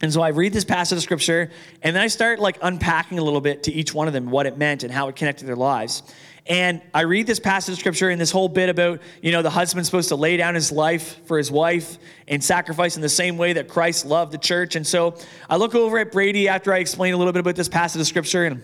And 0.02 0.14
so 0.14 0.22
I 0.22 0.28
read 0.28 0.54
this 0.54 0.66
passage 0.66 0.98
of 0.98 1.04
scripture 1.04 1.50
and 1.82 1.96
then 1.96 2.04
I 2.04 2.08
start 2.08 2.40
like 2.40 2.60
unpacking 2.62 3.18
a 3.18 3.24
little 3.24 3.42
bit 3.42 3.64
to 3.64 3.72
each 3.72 3.96
one 3.96 4.08
of 4.08 4.14
them 4.14 4.30
what 4.30 4.46
it 4.46 4.58
meant 4.58 4.84
and 4.84 4.94
how 4.94 5.08
it 5.08 5.16
connected 5.16 5.48
their 5.48 5.56
lives. 5.56 6.04
And 6.48 6.82
I 6.94 7.02
read 7.02 7.26
this 7.26 7.40
passage 7.40 7.74
of 7.74 7.80
scripture 7.80 8.10
and 8.10 8.22
this 8.22 8.30
whole 8.30 8.48
bit 8.48 8.70
about, 8.70 9.02
you 9.22 9.32
know, 9.32 9.42
the 9.42 9.50
husband's 9.50 9.88
supposed 9.88 10.10
to 10.10 10.16
lay 10.16 10.38
down 10.38 10.54
his 10.54 10.72
life 10.72 11.26
for 11.26 11.40
his 11.40 11.52
wife 11.52 11.98
and 12.28 12.44
sacrifice 12.44 12.96
in 12.96 13.02
the 13.02 13.10
same 13.10 13.38
way 13.38 13.54
that 13.54 13.68
Christ 13.68 14.06
loved 14.06 14.32
the 14.32 14.38
church. 14.38 14.76
And 14.76 14.86
so 14.86 15.18
I 15.50 15.56
look 15.56 15.74
over 15.74 15.98
at 15.98 16.12
Brady 16.12 16.48
after 16.48 16.72
I 16.72 16.78
explain 16.78 17.16
a 17.16 17.18
little 17.18 17.34
bit 17.34 17.40
about 17.40 17.56
this 17.56 17.70
passage 17.70 18.00
of 18.00 18.06
scripture 18.06 18.46
and 18.46 18.62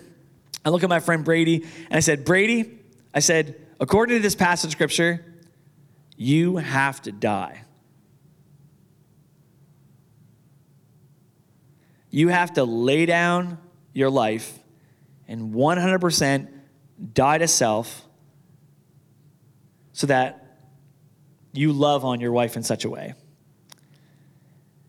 I 0.64 0.70
look 0.70 0.84
at 0.84 0.90
my 0.90 1.00
friend 1.00 1.26
Brady 1.26 1.64
and 1.64 1.94
I 1.94 2.02
said, 2.02 2.24
Brady, 2.24 2.78
I 3.16 3.20
said, 3.20 3.60
according 3.80 4.18
to 4.18 4.22
this 4.22 4.36
passage 4.36 4.68
of 4.68 4.72
scripture, 4.74 5.26
you 6.16 6.58
have 6.58 7.02
to 7.04 7.12
die. 7.12 7.64
You 12.12 12.28
have 12.28 12.54
to 12.54 12.64
lay 12.64 13.08
down 13.08 13.58
your 13.94 14.12
life 14.12 14.60
and 15.28 15.56
100% 15.56 16.61
die 17.14 17.38
to 17.38 17.48
self 17.48 18.06
so 19.94 20.08
that 20.08 20.58
you 21.54 21.74
love 21.74 22.06
on 22.06 22.20
your 22.22 22.32
wife 22.32 22.56
in 22.56 22.64
such 22.64 22.86
a 22.86 22.90
way. 22.90 23.14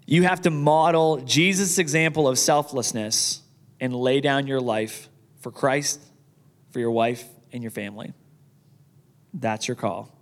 You 0.07 0.25
have 0.25 0.42
to 0.42 0.50
model 0.50 1.19
Jesus' 1.19 1.78
example 1.78 2.28
of 2.28 2.38
selflessness 2.38 3.42
and 3.81 3.95
lay 3.95 4.21
down 4.21 4.47
your 4.47 4.61
life 4.61 5.09
for 5.40 5.50
Christ, 5.50 6.00
for 6.71 6.81
your 6.81 6.90
wife, 6.90 7.25
and 7.52 7.62
your 7.62 7.71
family. 7.71 8.12
That's 9.35 9.66
your 9.66 9.75
call. 9.75 10.16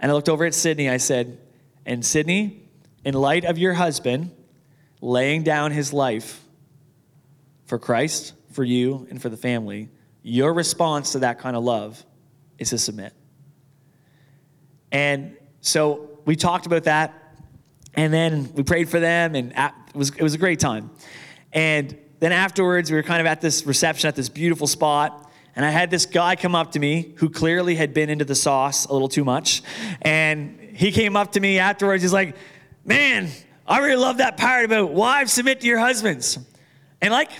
And 0.00 0.10
I 0.10 0.14
looked 0.14 0.28
over 0.28 0.44
at 0.44 0.54
Sydney. 0.54 0.88
I 0.88 0.96
said, 0.96 1.38
And 1.86 2.04
Sydney, 2.04 2.68
in 3.04 3.14
light 3.14 3.44
of 3.44 3.58
your 3.58 3.74
husband 3.74 4.30
laying 5.00 5.42
down 5.42 5.70
his 5.70 5.92
life 5.92 6.42
for 7.66 7.78
Christ, 7.78 8.32
for 8.54 8.64
you 8.64 9.06
and 9.10 9.20
for 9.20 9.28
the 9.28 9.36
family, 9.36 9.90
your 10.22 10.52
response 10.52 11.12
to 11.12 11.20
that 11.20 11.38
kind 11.38 11.56
of 11.56 11.64
love 11.64 12.04
is 12.58 12.70
to 12.70 12.78
submit. 12.78 13.12
And 14.90 15.36
so 15.60 16.20
we 16.24 16.36
talked 16.36 16.66
about 16.66 16.84
that, 16.84 17.38
and 17.94 18.12
then 18.12 18.52
we 18.54 18.62
prayed 18.62 18.88
for 18.88 19.00
them, 19.00 19.34
and 19.34 19.52
it 19.52 19.72
was, 19.94 20.10
it 20.10 20.22
was 20.22 20.34
a 20.34 20.38
great 20.38 20.60
time. 20.60 20.90
And 21.52 21.96
then 22.20 22.32
afterwards, 22.32 22.90
we 22.90 22.96
were 22.96 23.02
kind 23.02 23.20
of 23.20 23.26
at 23.26 23.40
this 23.40 23.66
reception 23.66 24.08
at 24.08 24.16
this 24.16 24.28
beautiful 24.28 24.66
spot, 24.66 25.32
and 25.56 25.64
I 25.64 25.70
had 25.70 25.90
this 25.90 26.06
guy 26.06 26.36
come 26.36 26.54
up 26.54 26.72
to 26.72 26.78
me 26.78 27.14
who 27.16 27.30
clearly 27.30 27.74
had 27.76 27.94
been 27.94 28.10
into 28.10 28.24
the 28.24 28.34
sauce 28.34 28.86
a 28.86 28.92
little 28.92 29.08
too 29.08 29.24
much. 29.24 29.62
And 30.02 30.58
he 30.74 30.90
came 30.90 31.16
up 31.16 31.32
to 31.32 31.40
me 31.40 31.58
afterwards, 31.58 32.02
he's 32.02 32.12
like, 32.12 32.36
Man, 32.86 33.30
I 33.66 33.78
really 33.78 33.96
love 33.96 34.18
that 34.18 34.36
part 34.36 34.64
about 34.64 34.92
wives 34.92 35.32
submit 35.32 35.60
to 35.62 35.66
your 35.66 35.78
husbands. 35.78 36.38
And 37.00 37.12
like, 37.12 37.30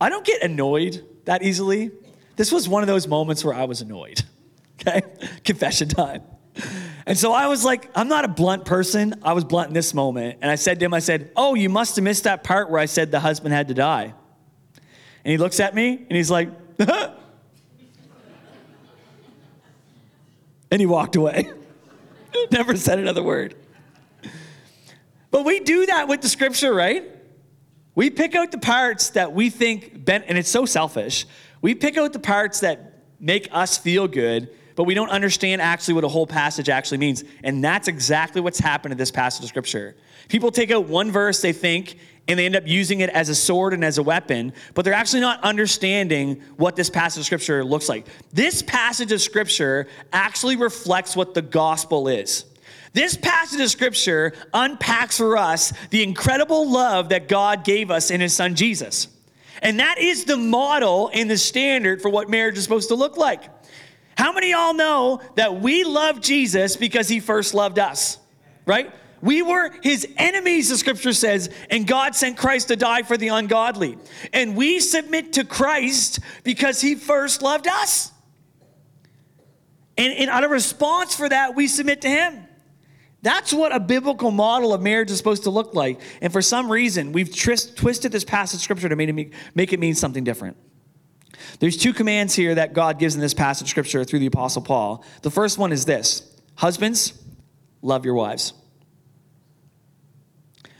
I 0.00 0.08
don't 0.08 0.24
get 0.24 0.42
annoyed 0.42 1.04
that 1.24 1.42
easily. 1.42 1.90
This 2.36 2.52
was 2.52 2.68
one 2.68 2.82
of 2.82 2.86
those 2.86 3.08
moments 3.08 3.44
where 3.44 3.54
I 3.54 3.64
was 3.64 3.80
annoyed. 3.80 4.22
Okay? 4.80 5.02
Confession 5.42 5.88
time. 5.88 6.22
And 7.04 7.18
so 7.18 7.32
I 7.32 7.48
was 7.48 7.64
like, 7.64 7.90
I'm 7.96 8.06
not 8.06 8.24
a 8.24 8.28
blunt 8.28 8.64
person. 8.64 9.14
I 9.24 9.32
was 9.32 9.42
blunt 9.42 9.66
in 9.66 9.74
this 9.74 9.92
moment. 9.92 10.38
And 10.40 10.48
I 10.48 10.54
said 10.54 10.78
to 10.78 10.84
him, 10.84 10.94
I 10.94 11.00
said, 11.00 11.32
Oh, 11.34 11.56
you 11.56 11.68
must 11.68 11.96
have 11.96 12.04
missed 12.04 12.22
that 12.24 12.44
part 12.44 12.70
where 12.70 12.80
I 12.80 12.84
said 12.84 13.10
the 13.10 13.18
husband 13.18 13.52
had 13.52 13.66
to 13.68 13.74
die. 13.74 14.14
And 15.24 15.32
he 15.32 15.36
looks 15.36 15.58
at 15.58 15.74
me 15.74 15.96
and 15.96 16.16
he's 16.16 16.30
like, 16.30 16.50
and 16.78 17.16
he 20.70 20.86
walked 20.86 21.16
away. 21.16 21.50
Never 22.52 22.76
said 22.76 23.00
another 23.00 23.22
word. 23.22 23.56
But 25.32 25.44
we 25.44 25.58
do 25.60 25.86
that 25.86 26.06
with 26.06 26.20
the 26.20 26.28
scripture, 26.28 26.72
right? 26.72 27.04
We 27.98 28.10
pick 28.10 28.36
out 28.36 28.52
the 28.52 28.58
parts 28.58 29.10
that 29.10 29.32
we 29.32 29.50
think, 29.50 30.08
and 30.08 30.38
it's 30.38 30.48
so 30.48 30.66
selfish. 30.66 31.26
We 31.60 31.74
pick 31.74 31.96
out 31.98 32.12
the 32.12 32.20
parts 32.20 32.60
that 32.60 33.02
make 33.18 33.48
us 33.50 33.76
feel 33.76 34.06
good, 34.06 34.50
but 34.76 34.84
we 34.84 34.94
don't 34.94 35.08
understand 35.08 35.60
actually 35.60 35.94
what 35.94 36.04
a 36.04 36.08
whole 36.08 36.24
passage 36.24 36.68
actually 36.68 36.98
means. 36.98 37.24
And 37.42 37.64
that's 37.64 37.88
exactly 37.88 38.40
what's 38.40 38.60
happened 38.60 38.92
in 38.92 38.98
this 38.98 39.10
passage 39.10 39.42
of 39.42 39.48
scripture. 39.48 39.96
People 40.28 40.52
take 40.52 40.70
out 40.70 40.86
one 40.86 41.10
verse, 41.10 41.42
they 41.42 41.52
think, 41.52 41.98
and 42.28 42.38
they 42.38 42.46
end 42.46 42.54
up 42.54 42.68
using 42.68 43.00
it 43.00 43.10
as 43.10 43.30
a 43.30 43.34
sword 43.34 43.74
and 43.74 43.84
as 43.84 43.98
a 43.98 44.02
weapon, 44.04 44.52
but 44.74 44.84
they're 44.84 44.94
actually 44.94 45.22
not 45.22 45.42
understanding 45.42 46.40
what 46.56 46.76
this 46.76 46.88
passage 46.88 47.22
of 47.22 47.26
scripture 47.26 47.64
looks 47.64 47.88
like. 47.88 48.06
This 48.32 48.62
passage 48.62 49.10
of 49.10 49.20
scripture 49.20 49.88
actually 50.12 50.54
reflects 50.54 51.16
what 51.16 51.34
the 51.34 51.42
gospel 51.42 52.06
is. 52.06 52.44
This 52.92 53.16
passage 53.16 53.60
of 53.60 53.70
scripture 53.70 54.32
unpacks 54.54 55.18
for 55.18 55.36
us 55.36 55.72
the 55.90 56.02
incredible 56.02 56.70
love 56.70 57.10
that 57.10 57.28
God 57.28 57.64
gave 57.64 57.90
us 57.90 58.10
in 58.10 58.20
his 58.20 58.34
son 58.34 58.54
Jesus. 58.54 59.08
And 59.60 59.80
that 59.80 59.98
is 59.98 60.24
the 60.24 60.36
model 60.36 61.10
and 61.12 61.30
the 61.30 61.36
standard 61.36 62.00
for 62.00 62.08
what 62.08 62.30
marriage 62.30 62.56
is 62.56 62.64
supposed 62.64 62.88
to 62.88 62.94
look 62.94 63.16
like. 63.16 63.42
How 64.16 64.32
many 64.32 64.50
y'all 64.50 64.74
know 64.74 65.20
that 65.36 65.60
we 65.60 65.84
love 65.84 66.20
Jesus 66.20 66.76
because 66.76 67.08
he 67.08 67.20
first 67.20 67.54
loved 67.54 67.78
us? 67.78 68.18
Right? 68.66 68.92
We 69.20 69.42
were 69.42 69.70
his 69.82 70.06
enemies, 70.16 70.68
the 70.68 70.76
scripture 70.76 71.12
says, 71.12 71.50
and 71.70 71.86
God 71.86 72.14
sent 72.14 72.36
Christ 72.36 72.68
to 72.68 72.76
die 72.76 73.02
for 73.02 73.16
the 73.16 73.28
ungodly. 73.28 73.98
And 74.32 74.56
we 74.56 74.80
submit 74.80 75.34
to 75.34 75.44
Christ 75.44 76.20
because 76.44 76.80
he 76.80 76.94
first 76.94 77.42
loved 77.42 77.66
us. 77.66 78.12
And, 79.96 80.12
and 80.12 80.30
out 80.30 80.44
of 80.44 80.50
response 80.50 81.16
for 81.16 81.28
that, 81.28 81.56
we 81.56 81.66
submit 81.66 82.02
to 82.02 82.08
him. 82.08 82.47
That's 83.22 83.52
what 83.52 83.74
a 83.74 83.80
biblical 83.80 84.30
model 84.30 84.72
of 84.72 84.80
marriage 84.80 85.10
is 85.10 85.18
supposed 85.18 85.42
to 85.44 85.50
look 85.50 85.74
like. 85.74 86.00
And 86.20 86.32
for 86.32 86.40
some 86.40 86.70
reason, 86.70 87.12
we've 87.12 87.34
twist, 87.34 87.76
twisted 87.76 88.12
this 88.12 88.24
passage 88.24 88.58
of 88.58 88.62
scripture 88.62 88.88
to 88.88 88.96
make 88.96 89.08
it, 89.08 89.32
make 89.54 89.72
it 89.72 89.80
mean 89.80 89.94
something 89.94 90.22
different. 90.22 90.56
There's 91.58 91.76
two 91.76 91.92
commands 91.92 92.34
here 92.34 92.54
that 92.54 92.72
God 92.72 92.98
gives 92.98 93.14
in 93.14 93.20
this 93.20 93.34
passage 93.34 93.66
of 93.66 93.68
scripture 93.70 94.04
through 94.04 94.20
the 94.20 94.26
Apostle 94.26 94.62
Paul. 94.62 95.04
The 95.22 95.30
first 95.30 95.58
one 95.58 95.72
is 95.72 95.84
this 95.84 96.36
Husbands, 96.56 97.12
love 97.82 98.04
your 98.04 98.14
wives. 98.14 98.52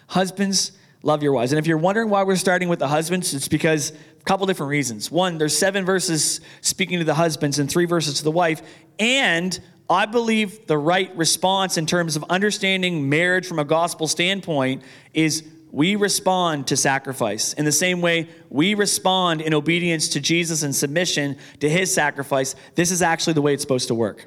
Husbands, 0.09 0.73
love 1.03 1.23
your 1.23 1.33
wives. 1.33 1.53
And 1.53 1.59
if 1.59 1.67
you're 1.67 1.79
wondering 1.79 2.09
why 2.09 2.23
we're 2.23 2.37
starting 2.37 2.69
with 2.69 2.79
the 2.79 2.89
husbands, 2.89 3.35
it's 3.35 3.49
because 3.49 3.91
a 3.91 4.25
couple 4.25 4.47
different 4.47 4.71
reasons. 4.71 5.11
One, 5.11 5.39
there's 5.39 5.57
seven 5.57 5.85
verses 5.85 6.41
speaking 6.61 6.99
to 6.99 7.05
the 7.05 7.15
husbands 7.15 7.59
and 7.59 7.71
three 7.71 7.85
verses 7.85 8.15
to 8.15 8.25
the 8.25 8.31
wife. 8.31 8.63
And 8.99 9.59
I 9.91 10.07
believe 10.07 10.67
the 10.67 10.77
right 10.77 11.15
response 11.17 11.79
in 11.79 11.87
terms 11.87 12.17
of 12.17 12.25
understanding 12.29 13.09
marriage 13.09 13.47
from 13.47 13.59
a 13.59 13.65
gospel 13.65 14.07
standpoint 14.07 14.83
is 15.15 15.45
we 15.71 15.97
respond 15.97 16.67
to 16.69 16.77
sacrifice. 16.77 17.53
In 17.55 17.65
the 17.65 17.73
same 17.73 18.01
way 18.01 18.29
we 18.51 18.75
respond 18.75 19.41
in 19.41 19.55
obedience 19.55 20.09
to 20.11 20.21
Jesus 20.21 20.63
and 20.63 20.75
submission 20.75 21.39
to 21.61 21.69
his 21.69 21.93
sacrifice, 21.93 22.55
this 22.75 22.91
is 22.91 23.03
actually 23.03 23.35
the 23.35 23.43
way 23.43 23.55
it's 23.55 23.63
supposed 23.63 23.89
to 23.89 23.95
work. 23.95 24.27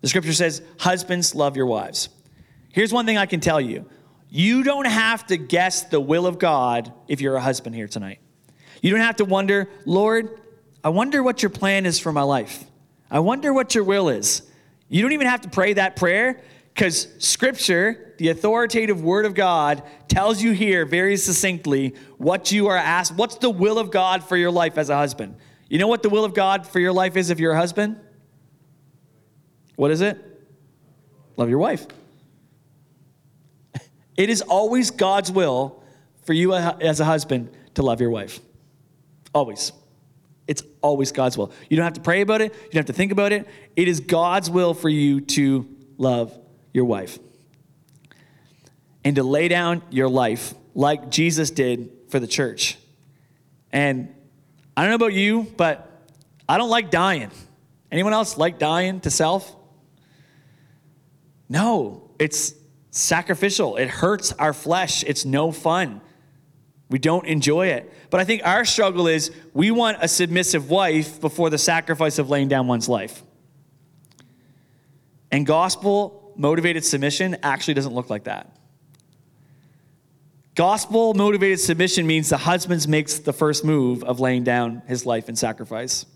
The 0.00 0.08
scripture 0.08 0.32
says, 0.32 0.62
Husbands, 0.78 1.34
love 1.34 1.56
your 1.56 1.66
wives. 1.66 2.08
Here's 2.72 2.92
one 2.92 3.06
thing 3.06 3.16
I 3.16 3.26
can 3.26 3.40
tell 3.40 3.60
you 3.60 3.88
you 4.28 4.64
don't 4.64 4.86
have 4.86 5.26
to 5.28 5.36
guess 5.36 5.84
the 5.84 6.00
will 6.00 6.26
of 6.26 6.40
God 6.40 6.92
if 7.06 7.20
you're 7.20 7.36
a 7.36 7.40
husband 7.40 7.76
here 7.76 7.86
tonight. 7.86 8.18
You 8.82 8.90
don't 8.90 9.00
have 9.00 9.16
to 9.16 9.24
wonder, 9.24 9.68
Lord, 9.86 10.40
I 10.82 10.88
wonder 10.88 11.22
what 11.22 11.42
your 11.42 11.50
plan 11.50 11.86
is 11.86 12.00
for 12.00 12.12
my 12.12 12.22
life. 12.22 12.64
I 13.10 13.20
wonder 13.20 13.52
what 13.52 13.74
your 13.74 13.84
will 13.84 14.08
is. 14.08 14.42
You 14.88 15.02
don't 15.02 15.12
even 15.12 15.26
have 15.26 15.42
to 15.42 15.48
pray 15.48 15.72
that 15.74 15.96
prayer 15.96 16.42
because 16.74 17.08
Scripture, 17.18 18.14
the 18.18 18.28
authoritative 18.30 19.02
Word 19.02 19.26
of 19.26 19.34
God, 19.34 19.82
tells 20.08 20.42
you 20.42 20.52
here 20.52 20.84
very 20.84 21.16
succinctly 21.16 21.94
what 22.18 22.50
you 22.52 22.66
are 22.66 22.76
asked. 22.76 23.14
What's 23.14 23.36
the 23.36 23.50
will 23.50 23.78
of 23.78 23.90
God 23.90 24.24
for 24.24 24.36
your 24.36 24.50
life 24.50 24.76
as 24.76 24.90
a 24.90 24.96
husband? 24.96 25.36
You 25.68 25.78
know 25.78 25.86
what 25.86 26.02
the 26.02 26.08
will 26.08 26.24
of 26.24 26.34
God 26.34 26.66
for 26.66 26.80
your 26.80 26.92
life 26.92 27.16
is 27.16 27.30
if 27.30 27.38
you're 27.38 27.52
a 27.52 27.56
husband? 27.56 27.98
What 29.76 29.90
is 29.90 30.00
it? 30.00 30.18
Love 31.36 31.48
your 31.48 31.58
wife. 31.58 31.86
It 34.16 34.30
is 34.30 34.42
always 34.42 34.92
God's 34.92 35.32
will 35.32 35.82
for 36.22 36.34
you 36.34 36.54
as 36.54 37.00
a 37.00 37.04
husband 37.04 37.50
to 37.74 37.82
love 37.82 38.00
your 38.00 38.10
wife. 38.10 38.38
Always. 39.34 39.72
It's 40.46 40.62
always 40.82 41.12
God's 41.12 41.38
will. 41.38 41.52
You 41.68 41.76
don't 41.76 41.84
have 41.84 41.94
to 41.94 42.00
pray 42.00 42.20
about 42.20 42.40
it, 42.40 42.52
you 42.52 42.70
don't 42.72 42.80
have 42.80 42.86
to 42.86 42.92
think 42.92 43.12
about 43.12 43.32
it. 43.32 43.46
It 43.76 43.88
is 43.88 44.00
God's 44.00 44.50
will 44.50 44.74
for 44.74 44.88
you 44.88 45.20
to 45.20 45.68
love 45.96 46.38
your 46.72 46.84
wife 46.84 47.18
and 49.04 49.16
to 49.16 49.22
lay 49.22 49.48
down 49.48 49.82
your 49.90 50.08
life 50.08 50.54
like 50.74 51.10
Jesus 51.10 51.50
did 51.50 51.90
for 52.08 52.18
the 52.18 52.26
church. 52.26 52.78
And 53.72 54.14
I 54.76 54.82
don't 54.82 54.90
know 54.90 54.96
about 54.96 55.14
you, 55.14 55.52
but 55.56 55.90
I 56.48 56.58
don't 56.58 56.70
like 56.70 56.90
dying. 56.90 57.30
Anyone 57.90 58.12
else 58.12 58.36
like 58.36 58.58
dying 58.58 59.00
to 59.00 59.10
self? 59.10 59.54
No, 61.48 62.10
it's 62.18 62.54
sacrificial. 62.90 63.76
It 63.76 63.88
hurts 63.88 64.32
our 64.32 64.52
flesh. 64.52 65.04
It's 65.04 65.24
no 65.24 65.52
fun. 65.52 66.00
We 66.90 66.98
don't 66.98 67.26
enjoy 67.26 67.68
it. 67.68 67.92
But 68.10 68.20
I 68.20 68.24
think 68.24 68.42
our 68.44 68.64
struggle 68.64 69.06
is 69.06 69.30
we 69.52 69.70
want 69.70 69.98
a 70.00 70.08
submissive 70.08 70.70
wife 70.70 71.20
before 71.20 71.50
the 71.50 71.58
sacrifice 71.58 72.18
of 72.18 72.30
laying 72.30 72.48
down 72.48 72.66
one's 72.66 72.88
life. 72.88 73.22
And 75.32 75.46
gospel 75.46 76.32
motivated 76.36 76.84
submission 76.84 77.36
actually 77.42 77.74
doesn't 77.74 77.94
look 77.94 78.10
like 78.10 78.24
that. 78.24 78.56
Gospel 80.54 81.14
motivated 81.14 81.58
submission 81.58 82.06
means 82.06 82.28
the 82.28 82.36
husband 82.36 82.86
makes 82.86 83.18
the 83.18 83.32
first 83.32 83.64
move 83.64 84.04
of 84.04 84.20
laying 84.20 84.44
down 84.44 84.82
his 84.86 85.04
life 85.04 85.28
in 85.28 85.34
sacrifice. 85.34 86.06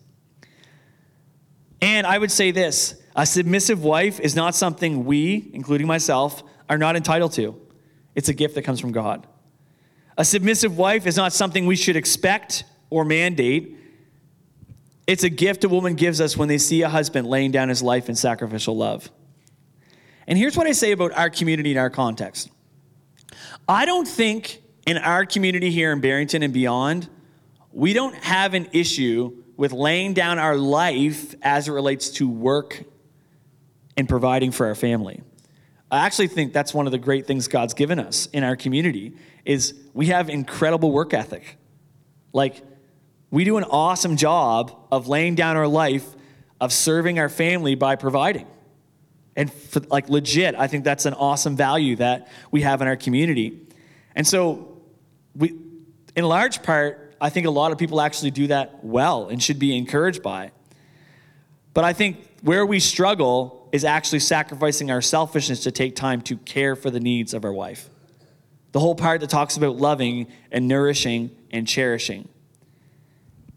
And 1.80 2.06
I 2.06 2.18
would 2.18 2.30
say 2.30 2.52
this 2.52 3.00
a 3.16 3.26
submissive 3.26 3.82
wife 3.82 4.20
is 4.20 4.36
not 4.36 4.54
something 4.54 5.04
we, 5.04 5.50
including 5.52 5.88
myself, 5.88 6.44
are 6.68 6.78
not 6.78 6.94
entitled 6.94 7.32
to. 7.32 7.60
It's 8.14 8.28
a 8.28 8.34
gift 8.34 8.54
that 8.54 8.62
comes 8.62 8.78
from 8.78 8.92
God. 8.92 9.26
A 10.18 10.24
submissive 10.24 10.76
wife 10.76 11.06
is 11.06 11.16
not 11.16 11.32
something 11.32 11.64
we 11.64 11.76
should 11.76 11.94
expect 11.94 12.64
or 12.90 13.04
mandate. 13.04 13.76
It's 15.06 15.22
a 15.22 15.30
gift 15.30 15.62
a 15.62 15.68
woman 15.68 15.94
gives 15.94 16.20
us 16.20 16.36
when 16.36 16.48
they 16.48 16.58
see 16.58 16.82
a 16.82 16.88
husband 16.88 17.28
laying 17.28 17.52
down 17.52 17.68
his 17.68 17.82
life 17.82 18.08
in 18.08 18.16
sacrificial 18.16 18.76
love. 18.76 19.10
And 20.26 20.36
here's 20.36 20.56
what 20.56 20.66
I 20.66 20.72
say 20.72 20.90
about 20.90 21.12
our 21.12 21.30
community 21.30 21.70
and 21.70 21.78
our 21.78 21.88
context 21.88 22.50
I 23.68 23.86
don't 23.86 24.08
think 24.08 24.60
in 24.86 24.98
our 24.98 25.24
community 25.24 25.70
here 25.70 25.92
in 25.92 26.00
Barrington 26.00 26.42
and 26.42 26.52
beyond, 26.52 27.08
we 27.70 27.92
don't 27.92 28.14
have 28.16 28.54
an 28.54 28.68
issue 28.72 29.44
with 29.56 29.72
laying 29.72 30.14
down 30.14 30.40
our 30.40 30.56
life 30.56 31.36
as 31.42 31.68
it 31.68 31.72
relates 31.72 32.10
to 32.10 32.28
work 32.28 32.82
and 33.96 34.08
providing 34.08 34.50
for 34.50 34.66
our 34.66 34.74
family. 34.74 35.22
I 35.90 36.04
actually 36.04 36.28
think 36.28 36.52
that's 36.52 36.74
one 36.74 36.86
of 36.86 36.92
the 36.92 36.98
great 36.98 37.26
things 37.26 37.48
God's 37.48 37.74
given 37.74 37.98
us 37.98 38.26
in 38.26 38.42
our 38.44 38.56
community 38.56 39.14
is 39.48 39.74
we 39.94 40.06
have 40.08 40.28
incredible 40.28 40.92
work 40.92 41.14
ethic. 41.14 41.56
Like 42.34 42.62
we 43.30 43.44
do 43.44 43.56
an 43.56 43.64
awesome 43.64 44.18
job 44.18 44.76
of 44.92 45.08
laying 45.08 45.34
down 45.34 45.56
our 45.56 45.66
life 45.66 46.04
of 46.60 46.70
serving 46.70 47.18
our 47.18 47.30
family 47.30 47.74
by 47.74 47.96
providing. 47.96 48.46
And 49.34 49.50
for, 49.50 49.80
like 49.80 50.10
legit, 50.10 50.54
I 50.54 50.66
think 50.66 50.84
that's 50.84 51.06
an 51.06 51.14
awesome 51.14 51.56
value 51.56 51.96
that 51.96 52.28
we 52.50 52.60
have 52.60 52.82
in 52.82 52.88
our 52.88 52.96
community. 52.96 53.58
And 54.14 54.26
so 54.26 54.82
we 55.34 55.56
in 56.14 56.24
large 56.24 56.62
part, 56.62 57.16
I 57.18 57.30
think 57.30 57.46
a 57.46 57.50
lot 57.50 57.72
of 57.72 57.78
people 57.78 58.02
actually 58.02 58.32
do 58.32 58.48
that 58.48 58.84
well 58.84 59.28
and 59.28 59.42
should 59.42 59.58
be 59.58 59.74
encouraged 59.76 60.22
by. 60.22 60.50
But 61.72 61.84
I 61.84 61.94
think 61.94 62.18
where 62.42 62.66
we 62.66 62.80
struggle 62.80 63.70
is 63.72 63.84
actually 63.84 64.18
sacrificing 64.18 64.90
our 64.90 65.00
selfishness 65.00 65.62
to 65.62 65.70
take 65.70 65.96
time 65.96 66.20
to 66.22 66.36
care 66.36 66.76
for 66.76 66.90
the 66.90 67.00
needs 67.00 67.32
of 67.32 67.46
our 67.46 67.52
wife. 67.52 67.88
The 68.72 68.80
whole 68.80 68.94
part 68.94 69.20
that 69.22 69.30
talks 69.30 69.56
about 69.56 69.76
loving 69.76 70.26
and 70.52 70.68
nourishing 70.68 71.30
and 71.50 71.66
cherishing. 71.66 72.28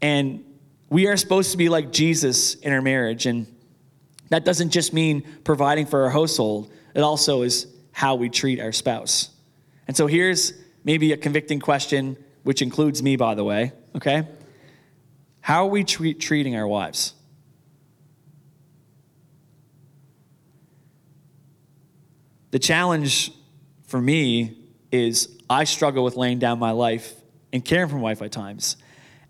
And 0.00 0.44
we 0.88 1.06
are 1.06 1.16
supposed 1.16 1.52
to 1.52 1.56
be 1.56 1.68
like 1.68 1.92
Jesus 1.92 2.54
in 2.54 2.72
our 2.72 2.82
marriage. 2.82 3.26
And 3.26 3.46
that 4.30 4.44
doesn't 4.44 4.70
just 4.70 4.92
mean 4.92 5.22
providing 5.44 5.86
for 5.86 6.04
our 6.04 6.10
household, 6.10 6.70
it 6.94 7.00
also 7.00 7.42
is 7.42 7.66
how 7.92 8.14
we 8.14 8.28
treat 8.28 8.60
our 8.60 8.72
spouse. 8.72 9.30
And 9.86 9.96
so 9.96 10.06
here's 10.06 10.52
maybe 10.84 11.12
a 11.12 11.16
convicting 11.16 11.60
question, 11.60 12.16
which 12.42 12.62
includes 12.62 13.02
me, 13.02 13.16
by 13.16 13.34
the 13.34 13.44
way, 13.44 13.72
okay? 13.94 14.26
How 15.40 15.64
are 15.64 15.70
we 15.70 15.84
treat, 15.84 16.20
treating 16.20 16.56
our 16.56 16.66
wives? 16.66 17.14
The 22.52 22.58
challenge 22.58 23.32
for 23.86 24.00
me 24.00 24.61
is 24.92 25.28
I 25.50 25.64
struggle 25.64 26.04
with 26.04 26.16
laying 26.16 26.38
down 26.38 26.58
my 26.58 26.70
life 26.70 27.14
and 27.52 27.64
caring 27.64 27.88
for 27.88 27.96
my 27.96 28.02
wife 28.02 28.22
at 28.22 28.30
times. 28.30 28.76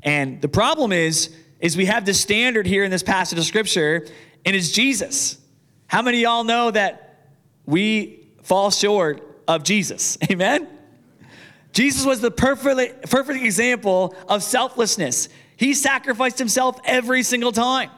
And 0.03 0.41
the 0.41 0.49
problem 0.49 0.93
is, 0.93 1.35
is 1.61 1.77
we 1.77 1.87
have 1.87 2.05
this 2.05 2.21
standard 2.21 2.67
here 2.67 2.85
in 2.85 2.91
this 2.91 3.03
passage 3.03 3.39
of 3.39 3.45
scripture, 3.45 4.07
and 4.45 4.57
it's 4.57 4.73
Jesus. 4.73 5.39
How 5.87 6.03
many 6.03 6.21
y'all 6.21 6.45
know 6.45 6.71
that 6.71 7.31
we 7.65 8.29
fall 8.43 8.71
short 8.71 9.23
of 9.47 9.63
Jesus? 9.63 10.19
Amen? 10.31 10.69
Jesus 11.73 12.05
was 12.05 12.21
the 12.21 12.31
perfect, 12.31 13.11
perfect 13.11 13.43
example 13.43 14.15
of 14.29 14.43
selflessness. 14.43 15.29
He 15.57 15.75
sacrificed 15.75 16.39
himself 16.39 16.81
every 16.85 17.23
single 17.23 17.53
time. 17.53 17.91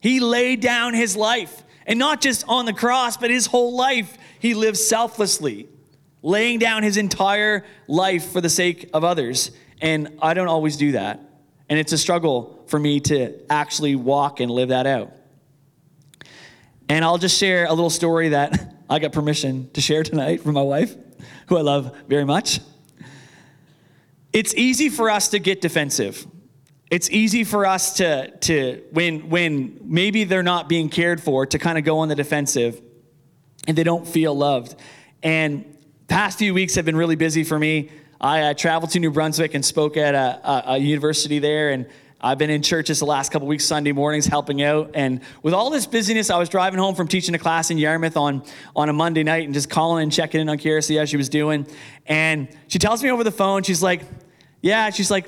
He 0.00 0.20
laid 0.20 0.60
down 0.60 0.94
his 0.94 1.16
life. 1.16 1.62
And 1.86 1.98
not 1.98 2.20
just 2.20 2.44
on 2.48 2.64
the 2.64 2.72
cross, 2.72 3.16
but 3.16 3.30
his 3.30 3.46
whole 3.46 3.76
life, 3.76 4.16
he 4.38 4.54
lived 4.54 4.78
selflessly, 4.78 5.68
laying 6.24 6.58
down 6.58 6.82
his 6.82 6.96
entire 6.96 7.64
life 7.86 8.32
for 8.32 8.40
the 8.40 8.48
sake 8.48 8.88
of 8.94 9.04
others. 9.04 9.50
And 9.80 10.18
I 10.22 10.32
don't 10.32 10.48
always 10.48 10.78
do 10.78 10.92
that. 10.92 11.20
And 11.68 11.78
it's 11.78 11.92
a 11.92 11.98
struggle 11.98 12.64
for 12.66 12.78
me 12.78 12.98
to 13.00 13.38
actually 13.50 13.94
walk 13.94 14.40
and 14.40 14.50
live 14.50 14.70
that 14.70 14.86
out. 14.86 15.12
And 16.88 17.04
I'll 17.04 17.18
just 17.18 17.38
share 17.38 17.66
a 17.66 17.70
little 17.70 17.90
story 17.90 18.30
that 18.30 18.74
I 18.90 18.98
got 18.98 19.12
permission 19.12 19.70
to 19.72 19.82
share 19.82 20.02
tonight 20.02 20.42
from 20.42 20.54
my 20.54 20.62
wife, 20.62 20.96
who 21.48 21.58
I 21.58 21.60
love 21.60 21.94
very 22.08 22.24
much. 22.24 22.60
It's 24.32 24.54
easy 24.54 24.88
for 24.88 25.10
us 25.10 25.28
to 25.28 25.38
get 25.38 25.60
defensive. 25.60 26.26
It's 26.90 27.10
easy 27.10 27.44
for 27.44 27.66
us 27.66 27.98
to, 27.98 28.30
to 28.30 28.82
when, 28.92 29.28
when 29.28 29.78
maybe 29.82 30.24
they're 30.24 30.42
not 30.42 30.70
being 30.70 30.88
cared 30.88 31.22
for, 31.22 31.44
to 31.44 31.58
kind 31.58 31.76
of 31.76 31.84
go 31.84 31.98
on 31.98 32.08
the 32.08 32.14
defensive 32.14 32.80
and 33.66 33.76
they 33.76 33.84
don't 33.84 34.08
feel 34.08 34.34
loved. 34.34 34.74
And 35.22 35.73
past 36.08 36.38
few 36.38 36.54
weeks 36.54 36.74
have 36.74 36.84
been 36.84 36.96
really 36.96 37.16
busy 37.16 37.44
for 37.44 37.58
me. 37.58 37.90
I 38.20 38.42
uh, 38.42 38.54
traveled 38.54 38.90
to 38.92 39.00
New 39.00 39.10
Brunswick 39.10 39.54
and 39.54 39.64
spoke 39.64 39.96
at 39.96 40.14
a, 40.14 40.40
a, 40.48 40.62
a 40.74 40.78
university 40.78 41.38
there, 41.38 41.70
and 41.70 41.86
I've 42.20 42.38
been 42.38 42.48
in 42.48 42.62
churches 42.62 43.00
the 43.00 43.04
last 43.04 43.32
couple 43.32 43.46
weeks, 43.48 43.66
Sunday 43.66 43.92
mornings, 43.92 44.24
helping 44.24 44.62
out. 44.62 44.92
And 44.94 45.20
with 45.42 45.52
all 45.52 45.68
this 45.68 45.86
busyness, 45.86 46.30
I 46.30 46.38
was 46.38 46.48
driving 46.48 46.78
home 46.78 46.94
from 46.94 47.06
teaching 47.06 47.34
a 47.34 47.38
class 47.38 47.70
in 47.70 47.76
Yarmouth 47.76 48.16
on, 48.16 48.42
on 48.74 48.88
a 48.88 48.94
Monday 48.94 49.22
night 49.22 49.44
and 49.44 49.52
just 49.52 49.68
calling 49.68 50.04
and 50.04 50.10
checking 50.10 50.40
in 50.40 50.48
on 50.48 50.56
Kira, 50.56 50.82
see 50.82 50.96
how 50.96 51.04
she 51.04 51.18
was 51.18 51.28
doing. 51.28 51.66
And 52.06 52.48
she 52.68 52.78
tells 52.78 53.02
me 53.02 53.10
over 53.10 53.24
the 53.24 53.30
phone, 53.30 53.62
she's 53.62 53.82
like, 53.82 54.00
Yeah, 54.62 54.88
she's 54.88 55.10
like, 55.10 55.26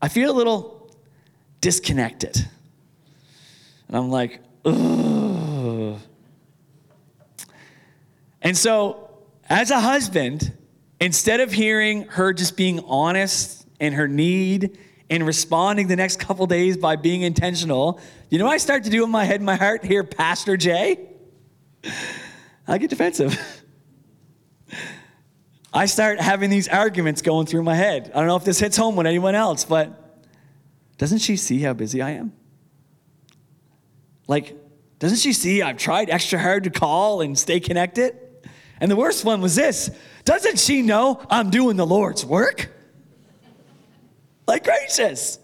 I 0.00 0.08
feel 0.08 0.30
a 0.30 0.32
little 0.32 0.90
disconnected. 1.60 2.38
And 3.88 3.96
I'm 3.98 4.10
like, 4.10 4.40
Ugh. 4.64 5.98
And 8.40 8.56
so, 8.56 9.09
as 9.50 9.72
a 9.72 9.80
husband, 9.80 10.56
instead 11.00 11.40
of 11.40 11.52
hearing 11.52 12.04
her 12.04 12.32
just 12.32 12.56
being 12.56 12.80
honest 12.86 13.66
and 13.80 13.94
her 13.96 14.06
need 14.06 14.78
and 15.10 15.26
responding 15.26 15.88
the 15.88 15.96
next 15.96 16.20
couple 16.20 16.46
days 16.46 16.76
by 16.76 16.94
being 16.94 17.22
intentional, 17.22 18.00
you 18.30 18.38
know 18.38 18.46
I 18.46 18.58
start 18.58 18.84
to 18.84 18.90
do 18.90 19.02
in 19.02 19.10
my 19.10 19.24
head 19.24 19.36
and 19.36 19.44
my 19.44 19.56
heart 19.56 19.84
here, 19.84 20.04
Pastor 20.04 20.56
Jay? 20.56 21.08
I 22.68 22.78
get 22.78 22.90
defensive. 22.90 23.36
I 25.74 25.86
start 25.86 26.20
having 26.20 26.50
these 26.50 26.68
arguments 26.68 27.20
going 27.20 27.46
through 27.46 27.64
my 27.64 27.74
head. 27.74 28.12
I 28.14 28.18
don't 28.18 28.28
know 28.28 28.36
if 28.36 28.44
this 28.44 28.60
hits 28.60 28.76
home 28.76 28.94
with 28.94 29.06
anyone 29.06 29.34
else, 29.34 29.64
but 29.64 30.24
doesn't 30.96 31.18
she 31.18 31.36
see 31.36 31.60
how 31.60 31.72
busy 31.72 32.02
I 32.02 32.10
am? 32.10 32.32
Like, 34.28 34.56
doesn't 35.00 35.18
she 35.18 35.32
see 35.32 35.62
I've 35.62 35.78
tried 35.78 36.08
extra 36.08 36.38
hard 36.38 36.64
to 36.64 36.70
call 36.70 37.20
and 37.20 37.36
stay 37.36 37.58
connected? 37.58 38.16
And 38.80 38.90
the 38.90 38.96
worst 38.96 39.24
one 39.24 39.40
was 39.40 39.54
this 39.54 39.90
doesn't 40.24 40.58
she 40.58 40.82
know 40.82 41.22
I'm 41.30 41.50
doing 41.50 41.76
the 41.76 41.86
Lord's 41.86 42.24
work? 42.24 42.70
Like, 44.46 44.64
gracious. 44.64 45.38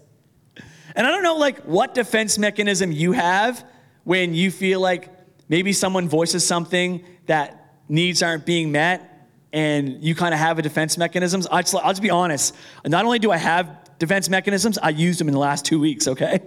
And 0.96 1.06
I 1.06 1.10
don't 1.10 1.22
know, 1.22 1.36
like, 1.36 1.60
what 1.60 1.94
defense 1.94 2.38
mechanism 2.38 2.90
you 2.90 3.12
have 3.12 3.64
when 4.04 4.34
you 4.34 4.50
feel 4.50 4.80
like 4.80 5.10
maybe 5.48 5.72
someone 5.72 6.08
voices 6.08 6.46
something 6.46 7.04
that 7.26 7.74
needs 7.88 8.22
aren't 8.22 8.46
being 8.46 8.72
met 8.72 9.28
and 9.52 10.02
you 10.02 10.14
kind 10.14 10.34
of 10.34 10.40
have 10.40 10.58
a 10.58 10.62
defense 10.62 10.98
mechanisms. 10.98 11.46
I'll 11.50 11.62
just, 11.62 11.74
I'll 11.74 11.92
just 11.92 12.02
be 12.02 12.10
honest. 12.10 12.54
Not 12.84 13.04
only 13.04 13.18
do 13.18 13.30
I 13.30 13.36
have 13.36 13.98
defense 13.98 14.28
mechanisms, 14.28 14.76
I 14.78 14.90
used 14.90 15.20
them 15.20 15.28
in 15.28 15.34
the 15.34 15.40
last 15.40 15.64
two 15.64 15.78
weeks, 15.78 16.08
okay? 16.08 16.40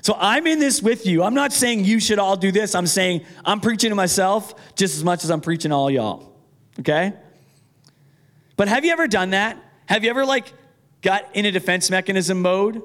So 0.00 0.16
I'm 0.18 0.46
in 0.46 0.58
this 0.58 0.82
with 0.82 1.06
you. 1.06 1.22
I'm 1.22 1.34
not 1.34 1.52
saying 1.52 1.84
you 1.84 2.00
should 2.00 2.18
all 2.18 2.36
do 2.36 2.52
this. 2.52 2.74
I'm 2.74 2.86
saying 2.86 3.24
I'm 3.44 3.60
preaching 3.60 3.90
to 3.90 3.94
myself 3.94 4.54
just 4.76 4.96
as 4.96 5.04
much 5.04 5.24
as 5.24 5.30
I'm 5.30 5.40
preaching 5.40 5.70
to 5.70 5.76
all 5.76 5.90
y'all. 5.90 6.34
Okay? 6.80 7.12
But 8.56 8.68
have 8.68 8.84
you 8.84 8.92
ever 8.92 9.06
done 9.06 9.30
that? 9.30 9.56
Have 9.86 10.04
you 10.04 10.10
ever 10.10 10.24
like 10.24 10.52
got 11.02 11.34
in 11.34 11.46
a 11.46 11.50
defense 11.50 11.90
mechanism 11.90 12.42
mode 12.42 12.82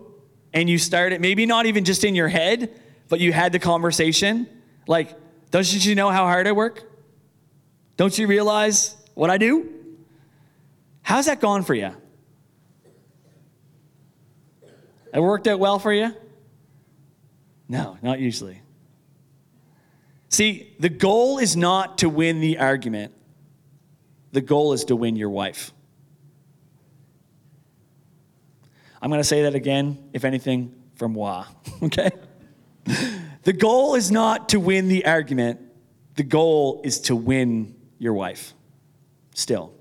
and 0.54 0.70
you 0.70 0.78
started 0.78 1.22
maybe 1.22 1.46
not 1.46 1.66
even 1.66 1.86
just 1.86 2.04
in 2.04 2.16
your 2.16 2.28
head, 2.28 2.80
but 3.10 3.20
you 3.20 3.34
had 3.34 3.52
the 3.52 3.60
conversation? 3.60 4.48
Like, 4.88 5.16
don't 5.52 5.86
you 5.86 5.96
know 5.96 6.10
how 6.10 6.26
hard 6.26 6.48
I 6.48 6.52
work? 6.52 6.84
Don't 7.96 8.18
you 8.18 8.28
realize 8.28 8.96
what 9.14 9.30
I 9.30 9.38
do? 9.38 9.74
How's 11.02 11.26
that 11.26 11.40
gone 11.40 11.64
for 11.64 11.74
you? 11.74 11.92
It 15.14 15.20
worked 15.20 15.48
out 15.48 15.60
well 15.60 15.80
for 15.80 15.94
you? 15.94 16.14
No, 17.70 17.98
not 18.02 18.20
usually. 18.20 18.62
See, 20.30 20.76
the 20.80 20.90
goal 20.90 21.38
is 21.38 21.56
not 21.56 22.00
to 22.00 22.10
win 22.10 22.40
the 22.40 22.60
argument, 22.60 23.14
the 24.32 24.42
goal 24.42 24.74
is 24.74 24.86
to 24.86 24.96
win 24.96 25.16
your 25.16 25.30
wife. 25.30 25.72
I'm 29.02 29.10
going 29.10 29.22
to 29.22 29.28
say 29.28 29.44
that 29.44 29.56
again, 29.56 30.10
if 30.14 30.26
anything, 30.26 30.74
from 30.96 31.14
moi, 31.14 31.46
okay? 31.84 32.10
The 33.44 33.54
goal 33.54 33.96
is 33.96 34.12
not 34.12 34.50
to 34.50 34.60
win 34.60 34.88
the 34.88 35.06
argument, 35.06 35.62
the 36.16 36.24
goal 36.24 36.82
is 36.84 37.00
to 37.02 37.16
win 37.16 37.76
your 38.00 38.14
wife. 38.14 38.54
Still. 39.34 39.74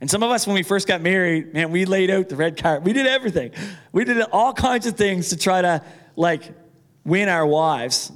And 0.00 0.10
some 0.10 0.22
of 0.22 0.30
us, 0.30 0.46
when 0.46 0.54
we 0.54 0.62
first 0.62 0.86
got 0.86 1.00
married, 1.00 1.54
man, 1.54 1.70
we 1.70 1.84
laid 1.84 2.10
out 2.10 2.28
the 2.28 2.36
red 2.36 2.56
carpet. 2.56 2.84
We 2.84 2.92
did 2.92 3.06
everything. 3.06 3.52
We 3.92 4.04
did 4.04 4.20
all 4.20 4.52
kinds 4.52 4.86
of 4.86 4.96
things 4.96 5.30
to 5.30 5.36
try 5.36 5.62
to, 5.62 5.82
like, 6.16 6.42
win 7.04 7.28
our 7.28 7.46
wives. 7.46 8.12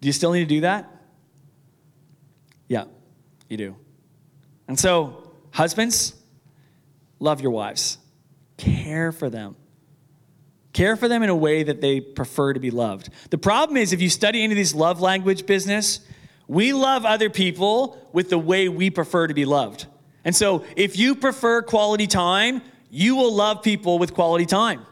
Do 0.00 0.06
you 0.06 0.12
still 0.12 0.32
need 0.32 0.40
to 0.40 0.46
do 0.46 0.60
that? 0.62 0.88
Yeah, 2.68 2.84
you 3.48 3.56
do. 3.56 3.76
And 4.68 4.78
so, 4.78 5.32
husbands, 5.50 6.14
love 7.18 7.40
your 7.40 7.50
wives, 7.50 7.98
care 8.56 9.12
for 9.12 9.30
them. 9.30 9.56
Care 10.72 10.96
for 10.96 11.08
them 11.08 11.22
in 11.22 11.30
a 11.30 11.34
way 11.34 11.62
that 11.62 11.80
they 11.80 12.00
prefer 12.00 12.52
to 12.52 12.60
be 12.60 12.70
loved. 12.70 13.08
The 13.30 13.38
problem 13.38 13.76
is, 13.76 13.92
if 13.92 14.00
you 14.00 14.10
study 14.10 14.44
any 14.44 14.52
of 14.52 14.56
these 14.56 14.74
love 14.74 15.00
language 15.00 15.46
business, 15.46 16.00
we 16.46 16.72
love 16.72 17.04
other 17.04 17.30
people 17.30 18.08
with 18.12 18.30
the 18.30 18.38
way 18.38 18.68
we 18.68 18.90
prefer 18.90 19.26
to 19.26 19.34
be 19.34 19.44
loved. 19.44 19.86
And 20.24 20.36
so, 20.36 20.64
if 20.76 20.98
you 20.98 21.14
prefer 21.14 21.62
quality 21.62 22.06
time, 22.06 22.62
you 22.90 23.16
will 23.16 23.34
love 23.34 23.62
people 23.62 23.98
with 23.98 24.14
quality 24.14 24.46
time. 24.46 24.86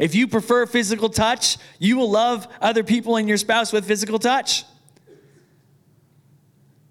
If 0.00 0.14
you 0.14 0.26
prefer 0.26 0.64
physical 0.64 1.10
touch, 1.10 1.58
you 1.78 1.98
will 1.98 2.10
love 2.10 2.48
other 2.60 2.82
people 2.82 3.16
and 3.16 3.28
your 3.28 3.36
spouse 3.36 3.70
with 3.70 3.86
physical 3.86 4.18
touch. 4.18 4.64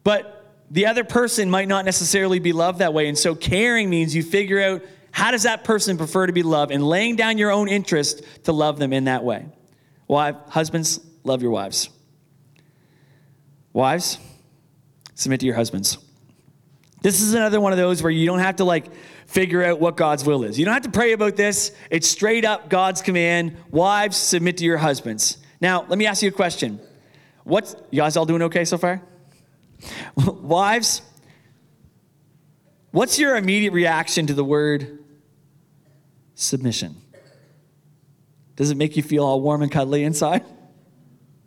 But 0.03 0.55
the 0.69 0.85
other 0.85 1.03
person 1.03 1.49
might 1.49 1.67
not 1.67 1.85
necessarily 1.85 2.37
be 2.37 2.53
loved 2.53 2.79
that 2.79 2.93
way. 2.93 3.07
And 3.07 3.17
so 3.17 3.33
caring 3.33 3.89
means 3.89 4.15
you 4.15 4.21
figure 4.21 4.61
out 4.61 4.83
how 5.11 5.31
does 5.31 5.43
that 5.43 5.63
person 5.63 5.97
prefer 5.97 6.27
to 6.27 6.33
be 6.33 6.43
loved 6.43 6.71
and 6.71 6.87
laying 6.87 7.15
down 7.15 7.39
your 7.39 7.49
own 7.49 7.67
interest 7.67 8.21
to 8.43 8.51
love 8.51 8.77
them 8.77 8.93
in 8.93 9.05
that 9.05 9.23
way. 9.23 9.47
Wife, 10.07 10.35
husbands, 10.47 10.99
love 11.23 11.41
your 11.41 11.51
wives. 11.51 11.89
Wives, 13.73 14.19
submit 15.15 15.39
to 15.39 15.47
your 15.47 15.55
husbands. 15.55 15.97
This 17.01 17.21
is 17.21 17.33
another 17.33 17.59
one 17.59 17.71
of 17.71 17.79
those 17.79 18.03
where 18.03 18.11
you 18.11 18.27
don't 18.27 18.39
have 18.39 18.57
to 18.57 18.65
like 18.65 18.85
figure 19.29 19.63
out 19.63 19.79
what 19.79 19.95
God's 19.95 20.25
will 20.25 20.43
is. 20.43 20.57
You 20.57 20.65
don't 20.65 20.73
have 20.73 20.83
to 20.83 20.89
pray 20.89 21.11
about 21.11 21.35
this. 21.35 21.71
It's 21.91 22.07
straight 22.07 22.45
up 22.45 22.67
God's 22.67 23.03
command. 23.03 23.55
Wives, 23.69 24.17
submit 24.17 24.57
to 24.57 24.65
your 24.65 24.77
husbands. 24.77 25.37
Now, 25.61 25.85
let 25.87 25.99
me 25.99 26.07
ask 26.07 26.23
you 26.23 26.29
a 26.29 26.31
question. 26.31 26.79
What's 27.43 27.75
you 27.91 27.97
guys 27.97 28.17
all 28.17 28.25
doing 28.25 28.41
okay 28.43 28.65
so 28.65 28.79
far? 28.79 29.03
Wives, 30.15 31.03
what's 32.89 33.19
your 33.19 33.35
immediate 33.35 33.71
reaction 33.71 34.25
to 34.27 34.33
the 34.33 34.43
word 34.43 34.97
submission? 36.33 36.95
Does 38.55 38.71
it 38.71 38.77
make 38.77 38.97
you 38.97 39.03
feel 39.03 39.23
all 39.23 39.41
warm 39.41 39.61
and 39.61 39.71
cuddly 39.71 40.03
inside? 40.03 40.43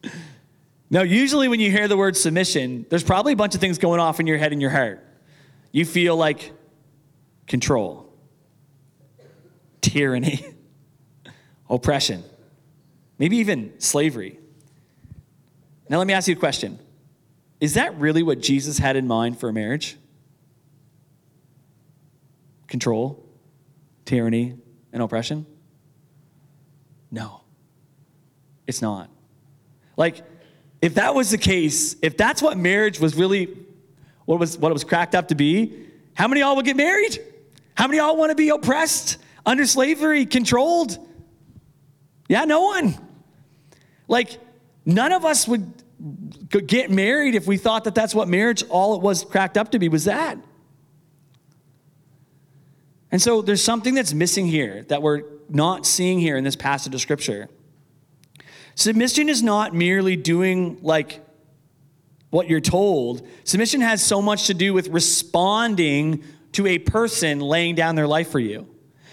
No, 0.90 1.00
usually 1.00 1.48
when 1.48 1.58
you 1.58 1.70
hear 1.70 1.88
the 1.88 1.96
word 1.96 2.18
submission, 2.18 2.84
there's 2.90 3.02
probably 3.02 3.32
a 3.32 3.36
bunch 3.36 3.54
of 3.54 3.62
things 3.62 3.78
going 3.78 3.98
off 3.98 4.20
in 4.20 4.26
your 4.26 4.36
head 4.36 4.52
and 4.52 4.60
your 4.60 4.70
heart. 4.70 5.02
You 5.70 5.86
feel 5.86 6.18
like 6.18 6.52
control, 7.46 8.12
tyranny, 9.80 10.44
oppression, 11.70 12.22
maybe 13.18 13.38
even 13.38 13.72
slavery. 13.78 14.38
Now, 15.88 15.98
let 15.98 16.06
me 16.06 16.14
ask 16.14 16.28
you 16.28 16.34
a 16.34 16.38
question 16.38 16.78
Is 17.60 17.74
that 17.74 17.98
really 17.98 18.22
what 18.22 18.40
Jesus 18.40 18.78
had 18.78 18.96
in 18.96 19.06
mind 19.06 19.38
for 19.38 19.48
a 19.48 19.52
marriage? 19.52 19.96
Control, 22.68 23.22
tyranny, 24.04 24.56
and 24.92 25.02
oppression? 25.02 25.46
No, 27.10 27.42
it's 28.66 28.80
not. 28.80 29.10
Like, 29.98 30.22
if 30.80 30.94
that 30.94 31.14
was 31.14 31.30
the 31.30 31.38
case, 31.38 31.94
if 32.02 32.16
that's 32.16 32.40
what 32.40 32.56
marriage 32.56 32.98
was 32.98 33.14
really, 33.14 33.54
what 34.24 34.40
was 34.40 34.56
what 34.56 34.70
it 34.70 34.72
was 34.72 34.84
cracked 34.84 35.14
up 35.14 35.28
to 35.28 35.34
be, 35.34 35.86
how 36.14 36.26
many 36.28 36.40
y'all 36.40 36.56
would 36.56 36.64
get 36.64 36.76
married? 36.76 37.18
How 37.74 37.86
many 37.86 37.98
of 37.98 38.06
y'all 38.06 38.16
want 38.16 38.30
to 38.30 38.36
be 38.36 38.50
oppressed, 38.50 39.18
under 39.44 39.66
slavery, 39.66 40.26
controlled? 40.26 40.98
Yeah, 42.28 42.44
no 42.44 42.62
one. 42.62 42.96
Like, 44.08 44.38
none 44.84 45.12
of 45.12 45.24
us 45.24 45.48
would 45.48 45.72
get 46.48 46.90
married 46.90 47.34
if 47.34 47.46
we 47.46 47.56
thought 47.56 47.84
that 47.84 47.94
that's 47.94 48.14
what 48.14 48.28
marriage, 48.28 48.62
all 48.68 48.94
it 48.94 49.02
was 49.02 49.24
cracked 49.24 49.56
up 49.56 49.72
to 49.72 49.78
be, 49.78 49.88
was 49.88 50.04
that. 50.04 50.38
And 53.10 53.20
so 53.20 53.42
there's 53.42 53.62
something 53.62 53.94
that's 53.94 54.14
missing 54.14 54.46
here 54.46 54.84
that 54.88 55.02
we're 55.02 55.22
not 55.48 55.86
seeing 55.86 56.18
here 56.18 56.36
in 56.36 56.44
this 56.44 56.56
passage 56.56 56.94
of 56.94 57.00
scripture. 57.00 57.48
Submission 58.74 59.28
is 59.28 59.42
not 59.42 59.74
merely 59.74 60.16
doing 60.16 60.78
like 60.80 61.20
what 62.30 62.48
you're 62.48 62.60
told. 62.60 63.26
Submission 63.44 63.82
has 63.82 64.02
so 64.02 64.22
much 64.22 64.46
to 64.46 64.54
do 64.54 64.72
with 64.72 64.88
responding 64.88 66.24
to 66.52 66.66
a 66.66 66.78
person 66.78 67.40
laying 67.40 67.74
down 67.74 67.94
their 67.94 68.06
life 68.06 68.30
for 68.30 68.38
you. 68.38 68.68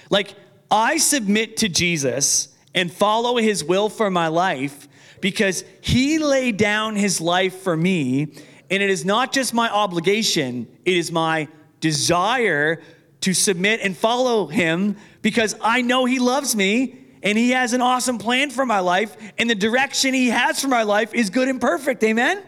Like, 0.10 0.36
I 0.70 0.98
submit 0.98 1.58
to 1.58 1.70
Jesus 1.70 2.50
and 2.76 2.92
follow 2.92 3.38
his 3.38 3.64
will 3.64 3.90
for 3.90 4.10
my 4.12 4.28
life 4.28 4.88
because 5.22 5.64
he 5.82 6.20
laid 6.20 6.58
down 6.58 6.96
his 6.96 7.20
life 7.20 7.62
for 7.62 7.76
me. 7.76 8.34
And 8.70 8.84
it 8.84 8.90
is 8.90 9.04
not 9.04 9.34
just 9.34 9.54
my 9.54 9.70
obligation, 9.70 10.68
it 10.86 10.96
is 10.96 11.12
my 11.12 11.48
desire 11.80 12.82
to 13.22 13.34
submit 13.34 13.82
and 13.82 13.98
follow 13.98 14.48
him 14.48 14.96
because 15.22 15.56
I 15.62 15.82
know 15.82 16.06
he 16.06 16.20
loves 16.20 16.56
me 16.56 17.00
and 17.22 17.38
he 17.38 17.52
has 17.52 17.74
an 17.74 17.82
awesome 17.82 18.18
plan 18.18 18.50
for 18.50 18.66
my 18.66 18.80
life 18.80 19.18
and 19.38 19.50
the 19.50 19.56
direction 19.56 20.14
he 20.14 20.30
has 20.30 20.62
for 20.62 20.68
my 20.68 20.84
life 20.84 21.14
is 21.14 21.30
good 21.30 21.48
and 21.48 21.60
perfect. 21.60 22.04
Amen? 22.04 22.42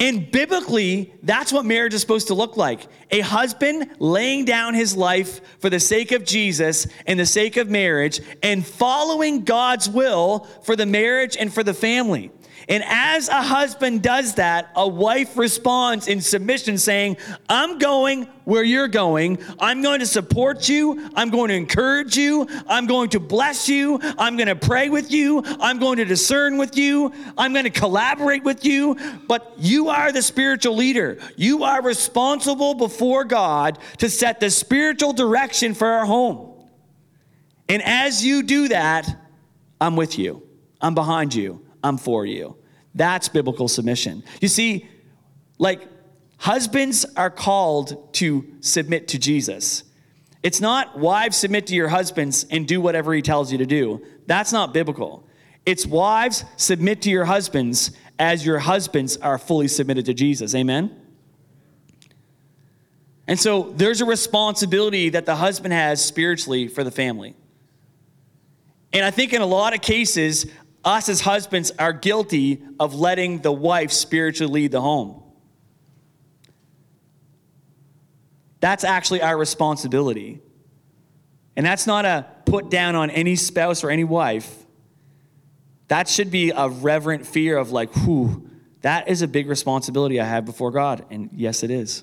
And 0.00 0.30
biblically, 0.30 1.12
that's 1.24 1.52
what 1.52 1.64
marriage 1.64 1.92
is 1.92 2.00
supposed 2.00 2.28
to 2.28 2.34
look 2.34 2.56
like. 2.56 2.86
A 3.10 3.20
husband 3.20 3.90
laying 3.98 4.44
down 4.44 4.74
his 4.74 4.96
life 4.96 5.40
for 5.58 5.70
the 5.70 5.80
sake 5.80 6.12
of 6.12 6.24
Jesus 6.24 6.86
and 7.06 7.18
the 7.18 7.26
sake 7.26 7.56
of 7.56 7.68
marriage 7.68 8.20
and 8.42 8.64
following 8.64 9.42
God's 9.42 9.88
will 9.88 10.46
for 10.62 10.76
the 10.76 10.86
marriage 10.86 11.36
and 11.36 11.52
for 11.52 11.64
the 11.64 11.74
family. 11.74 12.30
And 12.68 12.82
as 12.86 13.28
a 13.28 13.42
husband 13.42 14.02
does 14.02 14.34
that, 14.34 14.70
a 14.74 14.86
wife 14.86 15.36
responds 15.36 16.08
in 16.08 16.20
submission, 16.20 16.78
saying, 16.78 17.16
I'm 17.48 17.78
going 17.78 18.24
where 18.44 18.64
you're 18.64 18.88
going. 18.88 19.38
I'm 19.58 19.82
going 19.82 20.00
to 20.00 20.06
support 20.06 20.68
you. 20.68 21.10
I'm 21.14 21.28
going 21.30 21.48
to 21.48 21.54
encourage 21.54 22.16
you. 22.16 22.48
I'm 22.66 22.86
going 22.86 23.10
to 23.10 23.20
bless 23.20 23.68
you. 23.68 24.00
I'm 24.18 24.36
going 24.36 24.48
to 24.48 24.56
pray 24.56 24.88
with 24.88 25.10
you. 25.10 25.42
I'm 25.60 25.78
going 25.78 25.98
to 25.98 26.06
discern 26.06 26.56
with 26.56 26.76
you. 26.76 27.12
I'm 27.36 27.52
going 27.52 27.64
to 27.64 27.70
collaborate 27.70 28.44
with 28.44 28.64
you. 28.64 28.96
But 29.28 29.54
you 29.58 29.90
are 29.90 30.12
the 30.12 30.22
spiritual 30.22 30.76
leader. 30.76 31.18
You 31.36 31.64
are 31.64 31.82
responsible 31.82 32.74
before 32.74 33.24
God 33.24 33.78
to 33.98 34.08
set 34.08 34.40
the 34.40 34.50
spiritual 34.50 35.12
direction 35.12 35.74
for 35.74 35.86
our 35.86 36.06
home. 36.06 36.54
And 37.68 37.82
as 37.82 38.24
you 38.24 38.42
do 38.42 38.68
that, 38.68 39.06
I'm 39.78 39.94
with 39.94 40.18
you. 40.18 40.42
I'm 40.80 40.94
behind 40.94 41.34
you. 41.34 41.67
I'm 41.82 41.98
for 41.98 42.26
you. 42.26 42.56
That's 42.94 43.28
biblical 43.28 43.68
submission. 43.68 44.24
You 44.40 44.48
see, 44.48 44.88
like 45.58 45.86
husbands 46.38 47.04
are 47.16 47.30
called 47.30 48.12
to 48.14 48.46
submit 48.60 49.08
to 49.08 49.18
Jesus. 49.18 49.84
It's 50.42 50.60
not 50.60 50.98
wives 50.98 51.36
submit 51.36 51.66
to 51.68 51.74
your 51.74 51.88
husbands 51.88 52.46
and 52.50 52.66
do 52.66 52.80
whatever 52.80 53.12
he 53.12 53.22
tells 53.22 53.50
you 53.50 53.58
to 53.58 53.66
do. 53.66 54.04
That's 54.26 54.52
not 54.52 54.72
biblical. 54.72 55.26
It's 55.66 55.84
wives 55.84 56.44
submit 56.56 57.02
to 57.02 57.10
your 57.10 57.24
husbands 57.24 57.90
as 58.18 58.44
your 58.46 58.58
husbands 58.58 59.16
are 59.18 59.38
fully 59.38 59.68
submitted 59.68 60.06
to 60.06 60.14
Jesus. 60.14 60.54
Amen? 60.54 60.94
And 63.26 63.38
so 63.38 63.74
there's 63.76 64.00
a 64.00 64.06
responsibility 64.06 65.10
that 65.10 65.26
the 65.26 65.36
husband 65.36 65.74
has 65.74 66.02
spiritually 66.02 66.66
for 66.66 66.82
the 66.82 66.90
family. 66.90 67.36
And 68.92 69.04
I 69.04 69.10
think 69.10 69.34
in 69.34 69.42
a 69.42 69.46
lot 69.46 69.74
of 69.74 69.82
cases, 69.82 70.46
us 70.88 71.08
as 71.08 71.20
husbands 71.20 71.70
are 71.78 71.92
guilty 71.92 72.62
of 72.80 72.94
letting 72.94 73.40
the 73.40 73.52
wife 73.52 73.92
spiritually 73.92 74.62
lead 74.62 74.72
the 74.72 74.80
home. 74.80 75.22
That's 78.60 78.84
actually 78.84 79.22
our 79.22 79.36
responsibility. 79.36 80.40
And 81.56 81.66
that's 81.66 81.86
not 81.86 82.04
a 82.04 82.26
put 82.46 82.70
down 82.70 82.94
on 82.94 83.10
any 83.10 83.36
spouse 83.36 83.84
or 83.84 83.90
any 83.90 84.04
wife. 84.04 84.52
That 85.88 86.08
should 86.08 86.30
be 86.30 86.50
a 86.50 86.68
reverent 86.68 87.26
fear 87.26 87.58
of, 87.58 87.70
like, 87.70 87.94
whew, 87.94 88.48
that 88.80 89.08
is 89.08 89.22
a 89.22 89.28
big 89.28 89.48
responsibility 89.48 90.20
I 90.20 90.24
have 90.24 90.44
before 90.44 90.70
God. 90.70 91.04
And 91.10 91.30
yes, 91.32 91.62
it 91.62 91.70
is. 91.70 92.02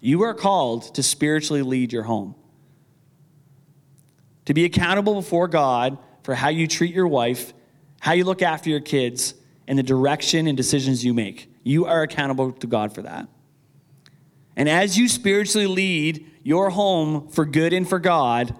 You 0.00 0.22
are 0.22 0.34
called 0.34 0.94
to 0.94 1.02
spiritually 1.02 1.62
lead 1.62 1.92
your 1.92 2.02
home, 2.02 2.34
to 4.44 4.54
be 4.54 4.64
accountable 4.64 5.14
before 5.14 5.48
God 5.48 5.98
for 6.26 6.34
how 6.34 6.48
you 6.48 6.66
treat 6.66 6.92
your 6.92 7.06
wife, 7.06 7.54
how 8.00 8.10
you 8.10 8.24
look 8.24 8.42
after 8.42 8.68
your 8.68 8.80
kids, 8.80 9.34
and 9.68 9.78
the 9.78 9.82
direction 9.84 10.48
and 10.48 10.56
decisions 10.56 11.04
you 11.04 11.14
make. 11.14 11.48
You 11.62 11.86
are 11.86 12.02
accountable 12.02 12.50
to 12.50 12.66
God 12.66 12.92
for 12.92 13.02
that. 13.02 13.28
And 14.56 14.68
as 14.68 14.98
you 14.98 15.06
spiritually 15.06 15.68
lead 15.68 16.28
your 16.42 16.70
home 16.70 17.28
for 17.28 17.44
good 17.44 17.72
and 17.72 17.88
for 17.88 18.00
God, 18.00 18.56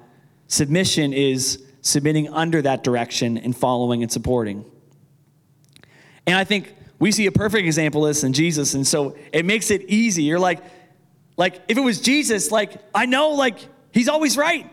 submission 0.46 1.12
is 1.12 1.60
submitting 1.80 2.28
under 2.28 2.62
that 2.62 2.84
direction 2.84 3.36
and 3.36 3.56
following 3.56 4.00
and 4.04 4.12
supporting. 4.12 4.64
And 6.24 6.36
I 6.36 6.44
think 6.44 6.72
we 7.00 7.10
see 7.10 7.26
a 7.26 7.32
perfect 7.32 7.66
example 7.66 8.06
of 8.06 8.10
this 8.10 8.22
in 8.22 8.32
Jesus, 8.32 8.74
and 8.74 8.86
so 8.86 9.16
it 9.32 9.44
makes 9.44 9.72
it 9.72 9.82
easy. 9.88 10.22
You're 10.22 10.38
like, 10.38 10.62
like 11.36 11.62
if 11.66 11.76
it 11.76 11.82
was 11.82 12.00
Jesus, 12.00 12.52
like 12.52 12.76
I 12.94 13.06
know, 13.06 13.30
like 13.30 13.58
he's 13.90 14.08
always 14.08 14.36
right. 14.36 14.70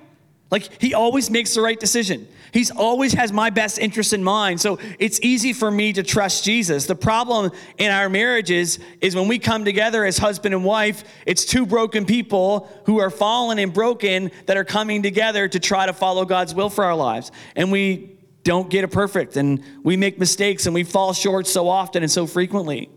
Like 0.53 0.79
he 0.79 0.93
always 0.93 1.31
makes 1.31 1.55
the 1.55 1.61
right 1.61 1.79
decision. 1.79 2.27
He's 2.51 2.69
always 2.69 3.13
has 3.13 3.33
my 3.33 3.49
best 3.49 3.79
interest 3.79 4.13
in 4.13 4.23
mind. 4.23 4.61
So 4.61 4.77
it's 4.99 5.19
easy 5.23 5.51
for 5.51 5.71
me 5.71 5.93
to 5.93 6.03
trust 6.03 6.43
Jesus. 6.43 6.85
The 6.85 6.93
problem 6.93 7.51
in 7.79 7.89
our 7.89 8.07
marriages 8.07 8.77
is 9.01 9.15
when 9.15 9.27
we 9.27 9.39
come 9.39 9.65
together 9.65 10.05
as 10.05 10.19
husband 10.19 10.53
and 10.53 10.63
wife, 10.63 11.05
it's 11.25 11.43
two 11.43 11.65
broken 11.65 12.05
people 12.05 12.69
who 12.85 12.99
are 12.99 13.09
fallen 13.09 13.57
and 13.57 13.73
broken 13.73 14.29
that 14.45 14.55
are 14.55 14.63
coming 14.63 15.01
together 15.01 15.47
to 15.47 15.59
try 15.59 15.87
to 15.87 15.93
follow 15.93 16.23
God's 16.23 16.53
will 16.53 16.69
for 16.69 16.83
our 16.83 16.95
lives. 16.95 17.31
And 17.55 17.71
we 17.71 18.19
don't 18.43 18.69
get 18.69 18.83
it 18.83 18.91
perfect 18.91 19.37
and 19.37 19.63
we 19.81 19.97
make 19.97 20.19
mistakes 20.19 20.67
and 20.67 20.75
we 20.75 20.83
fall 20.83 21.13
short 21.13 21.47
so 21.47 21.67
often 21.67 22.03
and 22.03 22.11
so 22.11 22.27
frequently. 22.27 22.91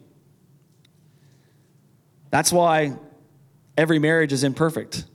That's 2.29 2.53
why 2.53 2.99
every 3.79 3.99
marriage 3.99 4.35
is 4.35 4.45
imperfect 4.45 5.07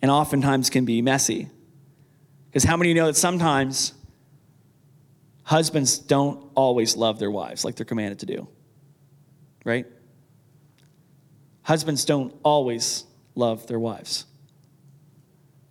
and 0.00 0.10
oftentimes 0.10 0.70
can 0.70 0.84
be 0.84 1.02
messy. 1.02 1.48
Because 2.46 2.64
how 2.64 2.76
many 2.76 2.94
know 2.94 3.06
that 3.06 3.16
sometimes 3.16 3.92
husbands 5.42 5.98
don't 5.98 6.50
always 6.54 6.96
love 6.96 7.18
their 7.18 7.30
wives 7.30 7.64
like 7.64 7.76
they're 7.76 7.86
commanded 7.86 8.20
to 8.20 8.26
do? 8.26 8.48
Right? 9.64 9.86
Husbands 11.62 12.04
don't 12.04 12.34
always 12.42 13.04
love 13.34 13.66
their 13.66 13.78
wives. 13.78 14.24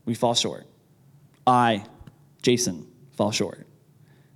We 0.06 0.14
fall 0.14 0.36
short. 0.36 0.66
I, 1.46 1.84
Jason, 2.42 2.88
fall 3.16 3.32
short. 3.32 3.66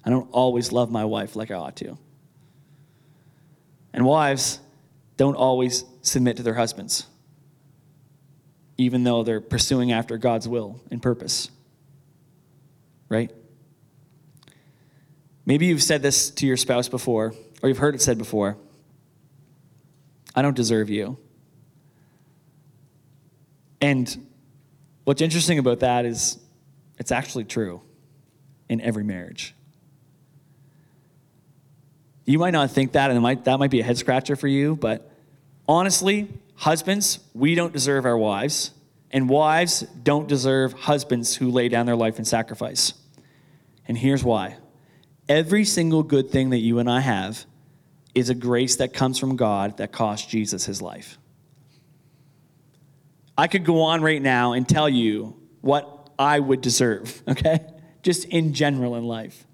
I 0.04 0.10
don't 0.10 0.30
always 0.32 0.72
love 0.72 0.90
my 0.92 1.06
wife 1.06 1.36
like 1.36 1.52
I 1.52 1.56
ought 1.56 1.76
to. 1.78 1.98
And 3.94 4.06
wives 4.06 4.60
don't 5.18 5.36
always 5.36 5.86
submit 6.02 6.38
to 6.38 6.44
their 6.44 6.56
husbands, 6.56 7.06
even 8.78 9.04
though 9.04 9.24
they're 9.24 9.42
pursuing 9.42 9.92
after 9.92 10.18
God's 10.18 10.48
will 10.48 10.82
and 10.90 11.02
purpose 11.02 11.50
right? 13.12 13.30
Maybe 15.46 15.66
you've 15.66 15.84
said 15.84 16.02
this 16.02 16.32
to 16.32 16.48
your 16.48 16.56
spouse 16.56 16.88
before, 16.88 17.34
or 17.62 17.68
you've 17.68 17.78
heard 17.78 17.94
it 17.94 18.02
said 18.02 18.18
before 18.18 18.58
I 20.34 20.42
don't 20.42 20.56
deserve 20.56 20.90
you. 20.90 21.18
And 23.82 24.28
what's 25.04 25.22
interesting 25.22 25.60
about 25.60 25.82
that 25.82 26.06
is 26.06 26.40
it's 26.98 27.12
actually 27.12 27.44
true 27.44 27.82
in 28.70 28.80
every 28.80 29.04
marriage. 29.04 29.54
You 32.24 32.40
might 32.40 32.52
not 32.52 32.72
think 32.72 32.94
that, 32.94 33.12
and 33.12 33.22
might, 33.22 33.44
that 33.44 33.60
might 33.60 33.72
be 33.72 33.82
a 33.82 33.84
head 33.84 33.98
scratcher 33.98 34.38
for 34.38 34.48
you, 34.48 34.78
but 34.78 35.12
honestly, 35.68 36.30
husbands, 36.62 37.20
we 37.34 37.56
don't 37.56 37.74
deserve 37.74 38.06
our 38.06 38.18
wives, 38.18 38.70
and 39.10 39.28
wives 39.28 39.82
don't 40.04 40.28
deserve 40.28 40.74
husbands 40.74 41.36
who 41.36 41.50
lay 41.50 41.68
down 41.68 41.88
their 41.88 41.96
life 41.96 42.20
in 42.20 42.26
sacrifice. 42.26 42.94
And 43.88 43.98
here's 43.98 44.24
why 44.24 44.58
every 45.28 45.66
single 45.66 46.04
good 46.04 46.30
thing 46.30 46.52
that 46.52 46.60
you 46.60 46.78
and 46.78 46.90
I 46.90 47.00
have 47.00 47.46
is 48.14 48.30
a 48.30 48.36
grace 48.36 48.76
that 48.76 48.94
comes 48.94 49.18
from 49.18 49.38
God 49.38 49.78
that 49.78 49.92
cost 49.92 50.30
Jesus 50.30 50.66
his 50.66 50.82
life. 50.82 51.18
I 53.38 53.48
could 53.48 53.66
go 53.66 53.82
on 53.82 54.02
right 54.02 54.22
now 54.22 54.54
and 54.54 54.70
tell 54.70 54.88
you 54.88 55.36
what 55.62 56.12
I 56.20 56.40
would 56.40 56.62
deserve, 56.62 57.24
okay? 57.28 57.62
Just 58.04 58.26
in 58.26 58.54
general 58.54 58.96
in 58.96 59.06
life. 59.06 59.48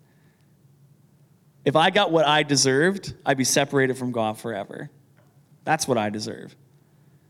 If 1.63 1.77
I 1.77 1.89
got 1.89 2.11
what 2.11 2.25
I 2.25 2.43
deserved, 2.43 3.13
I'd 3.25 3.37
be 3.37 3.45
separated 3.45 3.97
from 3.97 4.11
God 4.11 4.37
forever. 4.37 4.89
That's 5.63 5.87
what 5.87 5.97
I 5.97 6.09
deserve. 6.09 6.55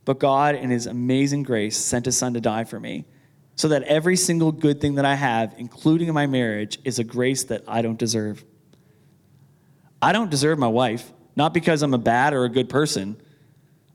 But 0.08 0.20
God, 0.20 0.56
in 0.56 0.70
His 0.70 0.86
amazing 0.86 1.44
grace, 1.44 1.76
sent 1.76 2.06
His 2.06 2.16
Son 2.18 2.34
to 2.34 2.40
die 2.40 2.64
for 2.64 2.80
me. 2.80 3.04
so 3.58 3.68
that 3.70 3.82
every 3.84 4.16
single 4.16 4.52
good 4.52 4.80
thing 4.80 4.96
that 4.96 5.06
I 5.06 5.16
have, 5.16 5.56
including 5.58 6.14
my 6.14 6.28
marriage, 6.28 6.78
is 6.84 7.00
a 7.00 7.04
grace 7.04 7.44
that 7.46 7.64
I 7.68 7.82
don't 7.82 7.98
deserve. 7.98 8.46
I 10.00 10.14
don't 10.14 10.30
deserve 10.30 10.60
my 10.60 10.68
wife, 10.68 11.12
not 11.36 11.56
because 11.56 11.82
I'm 11.82 11.96
a 11.96 11.98
bad 11.98 12.36
or 12.36 12.46
a 12.46 12.50
good 12.50 12.70
person. 12.70 13.20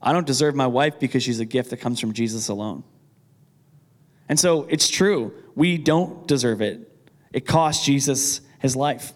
I 0.01 0.11
don't 0.11 0.27
deserve 0.27 0.53
my 0.53 0.67
wife 0.67 0.99
because 0.99 1.23
she's 1.23 1.39
a 1.39 1.45
gift 1.45 1.69
that 1.69 1.77
comes 1.77 2.01
from 2.01 2.11
Jesus 2.11 2.49
alone. 2.49 2.83
And 4.27 4.37
so 4.37 4.63
it's 4.63 4.89
true, 4.89 5.33
we 5.55 5.77
don't 5.77 6.27
deserve 6.27 6.61
it. 6.61 6.91
It 7.31 7.47
cost 7.47 7.85
Jesus 7.85 8.41
his 8.59 8.75
life. 8.75 9.13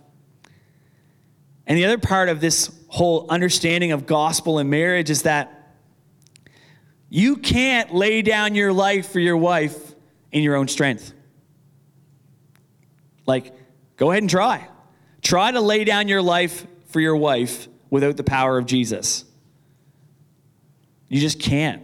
And 1.67 1.77
the 1.77 1.83
other 1.83 1.97
part 1.97 2.29
of 2.29 2.39
this 2.39 2.71
whole 2.87 3.27
understanding 3.29 3.91
of 3.91 4.05
gospel 4.05 4.59
and 4.59 4.69
marriage 4.69 5.09
is 5.09 5.23
that 5.23 5.56
you 7.09 7.37
can't 7.37 7.93
lay 7.93 8.21
down 8.21 8.55
your 8.55 8.73
life 8.73 9.11
for 9.11 9.19
your 9.19 9.37
wife 9.37 9.95
in 10.31 10.43
your 10.43 10.55
own 10.55 10.67
strength. 10.67 11.13
Like, 13.25 13.53
go 13.95 14.11
ahead 14.11 14.23
and 14.23 14.29
try. 14.29 14.67
Try 15.21 15.51
to 15.51 15.61
lay 15.61 15.83
down 15.83 16.07
your 16.07 16.21
life 16.21 16.65
for 16.87 16.99
your 16.99 17.15
wife 17.15 17.67
without 17.89 18.17
the 18.17 18.23
power 18.23 18.57
of 18.57 18.65
Jesus. 18.65 19.25
You 21.09 21.19
just 21.21 21.39
can't. 21.39 21.83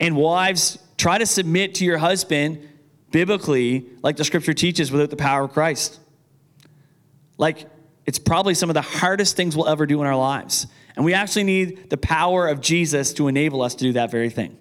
And 0.00 0.16
wives, 0.16 0.78
try 0.98 1.18
to 1.18 1.26
submit 1.26 1.76
to 1.76 1.84
your 1.84 1.98
husband 1.98 2.68
biblically, 3.10 3.86
like 4.02 4.16
the 4.16 4.24
scripture 4.24 4.52
teaches, 4.52 4.92
without 4.92 5.10
the 5.10 5.16
power 5.16 5.44
of 5.44 5.52
Christ. 5.52 5.98
Like, 7.38 7.66
it's 8.06 8.18
probably 8.18 8.54
some 8.54 8.70
of 8.70 8.74
the 8.74 8.82
hardest 8.82 9.36
things 9.36 9.56
we'll 9.56 9.68
ever 9.68 9.84
do 9.84 10.00
in 10.00 10.06
our 10.06 10.16
lives. 10.16 10.66
And 10.94 11.04
we 11.04 11.12
actually 11.12 11.44
need 11.44 11.90
the 11.90 11.96
power 11.96 12.46
of 12.46 12.60
Jesus 12.60 13.12
to 13.14 13.28
enable 13.28 13.62
us 13.62 13.74
to 13.74 13.84
do 13.84 13.92
that 13.94 14.10
very 14.10 14.30
thing. 14.30 14.56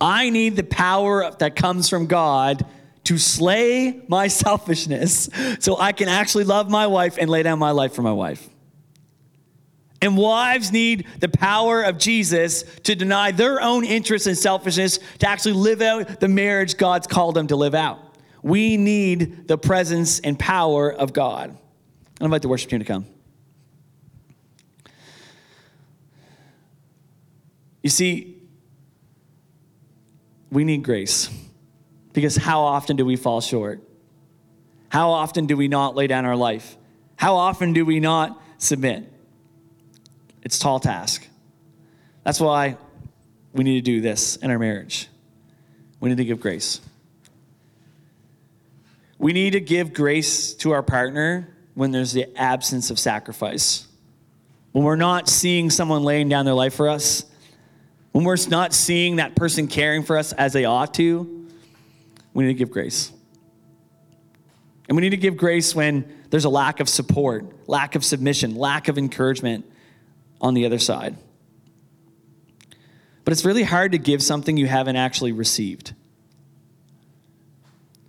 I 0.00 0.30
need 0.30 0.54
the 0.56 0.64
power 0.64 1.30
that 1.38 1.56
comes 1.56 1.88
from 1.88 2.06
God 2.06 2.64
to 3.04 3.18
slay 3.18 4.00
my 4.06 4.28
selfishness 4.28 5.28
so 5.58 5.76
I 5.78 5.92
can 5.92 6.08
actually 6.08 6.44
love 6.44 6.70
my 6.70 6.86
wife 6.86 7.18
and 7.18 7.28
lay 7.28 7.42
down 7.42 7.58
my 7.58 7.72
life 7.72 7.94
for 7.94 8.02
my 8.02 8.12
wife. 8.12 8.48
And 10.00 10.16
wives 10.16 10.70
need 10.70 11.06
the 11.18 11.28
power 11.28 11.82
of 11.82 11.98
Jesus 11.98 12.62
to 12.84 12.94
deny 12.94 13.32
their 13.32 13.60
own 13.60 13.84
interests 13.84 14.28
and 14.28 14.38
selfishness 14.38 15.00
to 15.18 15.28
actually 15.28 15.54
live 15.54 15.82
out 15.82 16.20
the 16.20 16.28
marriage 16.28 16.76
God's 16.76 17.08
called 17.08 17.34
them 17.34 17.48
to 17.48 17.56
live 17.56 17.74
out. 17.74 17.98
We 18.42 18.76
need 18.76 19.48
the 19.48 19.58
presence 19.58 20.20
and 20.20 20.38
power 20.38 20.92
of 20.92 21.12
God. 21.12 21.56
I 22.20 22.24
invite 22.24 22.42
the 22.42 22.48
worship 22.48 22.70
team 22.70 22.78
to 22.78 22.84
come. 22.84 23.06
You 27.82 27.90
see, 27.90 28.36
we 30.50 30.64
need 30.64 30.82
grace 30.82 31.30
because 32.12 32.36
how 32.36 32.60
often 32.60 32.96
do 32.96 33.04
we 33.04 33.16
fall 33.16 33.40
short? 33.40 33.82
How 34.88 35.10
often 35.10 35.46
do 35.46 35.56
we 35.56 35.68
not 35.68 35.94
lay 35.94 36.06
down 36.06 36.24
our 36.24 36.36
life? 36.36 36.76
How 37.16 37.36
often 37.36 37.72
do 37.72 37.84
we 37.84 38.00
not 38.00 38.40
submit? 38.58 39.12
It's 40.42 40.56
a 40.56 40.60
tall 40.60 40.80
task. 40.80 41.26
That's 42.24 42.40
why 42.40 42.76
we 43.52 43.64
need 43.64 43.74
to 43.74 43.80
do 43.82 44.00
this 44.00 44.36
in 44.36 44.50
our 44.50 44.58
marriage. 44.58 45.08
We 46.00 46.08
need 46.08 46.18
to 46.18 46.24
give 46.24 46.40
grace. 46.40 46.80
We 49.18 49.32
need 49.32 49.50
to 49.50 49.60
give 49.60 49.92
grace 49.92 50.54
to 50.54 50.70
our 50.70 50.82
partner 50.82 51.54
when 51.74 51.90
there's 51.90 52.12
the 52.12 52.26
absence 52.36 52.90
of 52.90 52.98
sacrifice. 52.98 53.86
When 54.72 54.84
we're 54.84 54.96
not 54.96 55.28
seeing 55.28 55.70
someone 55.70 56.04
laying 56.04 56.28
down 56.28 56.44
their 56.44 56.54
life 56.54 56.74
for 56.74 56.88
us, 56.88 57.24
when 58.12 58.24
we're 58.24 58.36
not 58.48 58.72
seeing 58.72 59.16
that 59.16 59.34
person 59.34 59.66
caring 59.66 60.02
for 60.02 60.16
us 60.16 60.32
as 60.32 60.52
they 60.52 60.64
ought 60.64 60.94
to, 60.94 61.46
we 62.32 62.44
need 62.44 62.52
to 62.52 62.58
give 62.58 62.70
grace. 62.70 63.12
And 64.88 64.96
we 64.96 65.02
need 65.02 65.10
to 65.10 65.16
give 65.16 65.36
grace 65.36 65.74
when 65.74 66.10
there's 66.30 66.44
a 66.44 66.50
lack 66.50 66.80
of 66.80 66.88
support, 66.88 67.68
lack 67.68 67.94
of 67.94 68.04
submission, 68.04 68.54
lack 68.54 68.88
of 68.88 68.98
encouragement 68.98 69.70
on 70.40 70.54
the 70.54 70.64
other 70.64 70.78
side. 70.78 71.16
But 73.24 73.32
it's 73.32 73.44
really 73.44 73.64
hard 73.64 73.92
to 73.92 73.98
give 73.98 74.22
something 74.22 74.56
you 74.56 74.66
haven't 74.66 74.96
actually 74.96 75.32
received. 75.32 75.92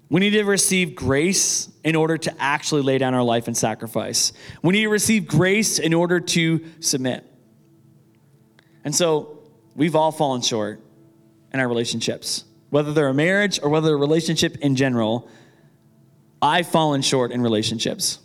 We 0.09 0.19
need 0.19 0.31
to 0.31 0.43
receive 0.43 0.95
grace 0.95 1.69
in 1.83 1.95
order 1.95 2.17
to 2.17 2.41
actually 2.41 2.81
lay 2.81 2.97
down 2.97 3.13
our 3.13 3.23
life 3.23 3.47
and 3.47 3.55
sacrifice. 3.55 4.33
We 4.63 4.73
need 4.73 4.83
to 4.83 4.89
receive 4.89 5.27
grace 5.27 5.77
in 5.77 5.93
order 5.93 6.19
to 6.19 6.65
submit. 6.79 7.23
And 8.83 8.95
so 8.95 9.43
we've 9.75 9.95
all 9.95 10.11
fallen 10.11 10.41
short 10.41 10.81
in 11.53 11.59
our 11.59 11.67
relationships, 11.67 12.43
whether 12.71 12.91
they're 12.91 13.09
a 13.09 13.13
marriage 13.13 13.59
or 13.61 13.69
whether 13.69 13.93
a 13.93 13.97
relationship 13.97 14.57
in 14.57 14.75
general. 14.75 15.29
I've 16.41 16.67
fallen 16.67 17.01
short 17.01 17.31
in 17.31 17.41
relationships. 17.41 18.19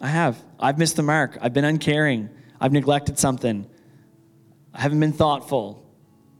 I 0.00 0.08
have. 0.08 0.42
I've 0.58 0.78
missed 0.78 0.96
the 0.96 1.02
mark. 1.02 1.38
I've 1.40 1.54
been 1.54 1.64
uncaring. 1.64 2.28
I've 2.60 2.72
neglected 2.72 3.18
something. 3.18 3.66
I 4.74 4.80
haven't 4.80 5.00
been 5.00 5.12
thoughtful. 5.12 5.88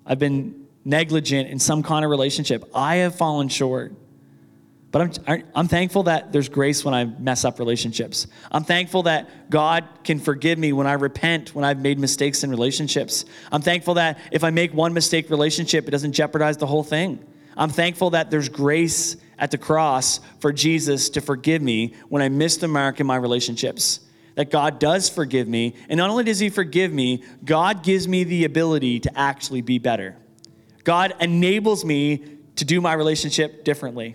I've 0.05 0.19
been 0.19 0.67
negligent 0.85 1.49
in 1.49 1.59
some 1.59 1.83
kind 1.83 2.05
of 2.05 2.11
relationship. 2.11 2.69
I 2.75 2.97
have 2.97 3.17
fallen 3.17 3.49
short. 3.49 3.93
But 4.93 5.21
I'm, 5.27 5.45
I'm 5.55 5.69
thankful 5.69 6.05
that 6.05 6.33
there's 6.33 6.49
grace 6.49 6.85
when 6.85 6.95
I 6.95 7.05
mess 7.05 7.45
up 7.45 7.59
relationships. 7.59 8.27
I'm 8.51 8.65
thankful 8.65 9.03
that 9.03 9.51
God 9.51 9.85
can 10.05 10.19
forgive 10.19 10.59
me 10.59 10.73
when 10.73 10.87
I 10.87 10.93
repent, 10.93 11.55
when 11.55 11.65
I've 11.65 11.81
made 11.81 11.99
mistakes 11.99 12.45
in 12.45 12.51
relationships. 12.51 13.25
I'm 13.51 13.63
thankful 13.63 13.95
that 13.95 14.19
if 14.31 14.45
I 14.45 14.51
make 14.51 14.73
one 14.73 14.95
mistake 14.95 15.29
relationship, 15.29 15.89
it 15.89 15.91
doesn't 15.91 16.13
jeopardize 16.13 16.57
the 16.57 16.67
whole 16.67 16.85
thing. 16.85 17.23
I'm 17.57 17.71
thankful 17.71 18.11
that 18.11 18.31
there's 18.31 18.49
grace 18.49 19.17
at 19.39 19.51
the 19.51 19.59
cross 19.59 20.21
for 20.39 20.53
Jesus 20.53 21.11
to 21.11 21.21
forgive 21.21 21.63
me 21.63 21.95
when 22.09 22.23
I 22.23 22.29
miss 22.29 22.57
the 22.57 22.69
mark 22.69 23.01
in 23.01 23.07
my 23.07 23.17
relationships. 23.17 24.01
That 24.35 24.51
God 24.51 24.79
does 24.79 25.09
forgive 25.09 25.49
me. 25.49 25.75
And 25.89 25.99
not 25.99 26.11
only 26.11 26.25
does 26.25 26.39
He 26.39 26.51
forgive 26.51 26.93
me, 26.93 27.25
God 27.45 27.83
gives 27.83 28.07
me 28.07 28.25
the 28.25 28.45
ability 28.45 29.01
to 29.01 29.19
actually 29.19 29.63
be 29.63 29.79
better. 29.79 30.17
God 30.85 31.15
enables 31.21 31.85
me 31.85 32.23
to 32.57 32.65
do 32.65 32.81
my 32.81 32.93
relationship 32.93 33.65
differently. 33.65 34.15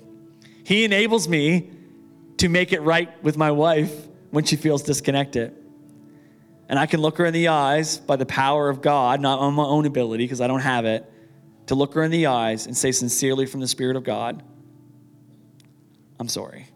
He 0.72 0.86
enables 0.86 1.28
me 1.28 1.70
to 2.38 2.48
make 2.48 2.72
it 2.72 2.80
right 2.80 3.22
with 3.22 3.36
my 3.36 3.52
wife 3.52 3.94
when 4.30 4.46
she 4.46 4.56
feels 4.56 4.82
disconnected. 4.84 5.54
And 6.70 6.80
I 6.80 6.86
can 6.86 7.02
look 7.02 7.18
her 7.18 7.26
in 7.26 7.34
the 7.34 7.50
eyes 7.50 7.98
by 7.98 8.16
the 8.16 8.26
power 8.26 8.70
of 8.70 8.82
God, 8.82 9.20
not 9.20 9.40
on 9.40 9.54
my 9.54 9.66
own 9.66 9.86
ability, 9.86 10.24
because 10.24 10.40
I 10.40 10.48
don't 10.48 10.62
have 10.62 10.86
it, 10.86 11.12
to 11.66 11.76
look 11.76 11.94
her 11.96 12.04
in 12.04 12.10
the 12.10 12.28
eyes 12.28 12.68
and 12.68 12.78
say 12.78 12.94
sincerely 12.94 13.46
from 13.48 13.60
the 13.60 13.68
Spirit 13.68 13.98
of 13.98 14.06
God, 14.06 14.44
I'm 16.18 16.30
sorry. 16.30 16.68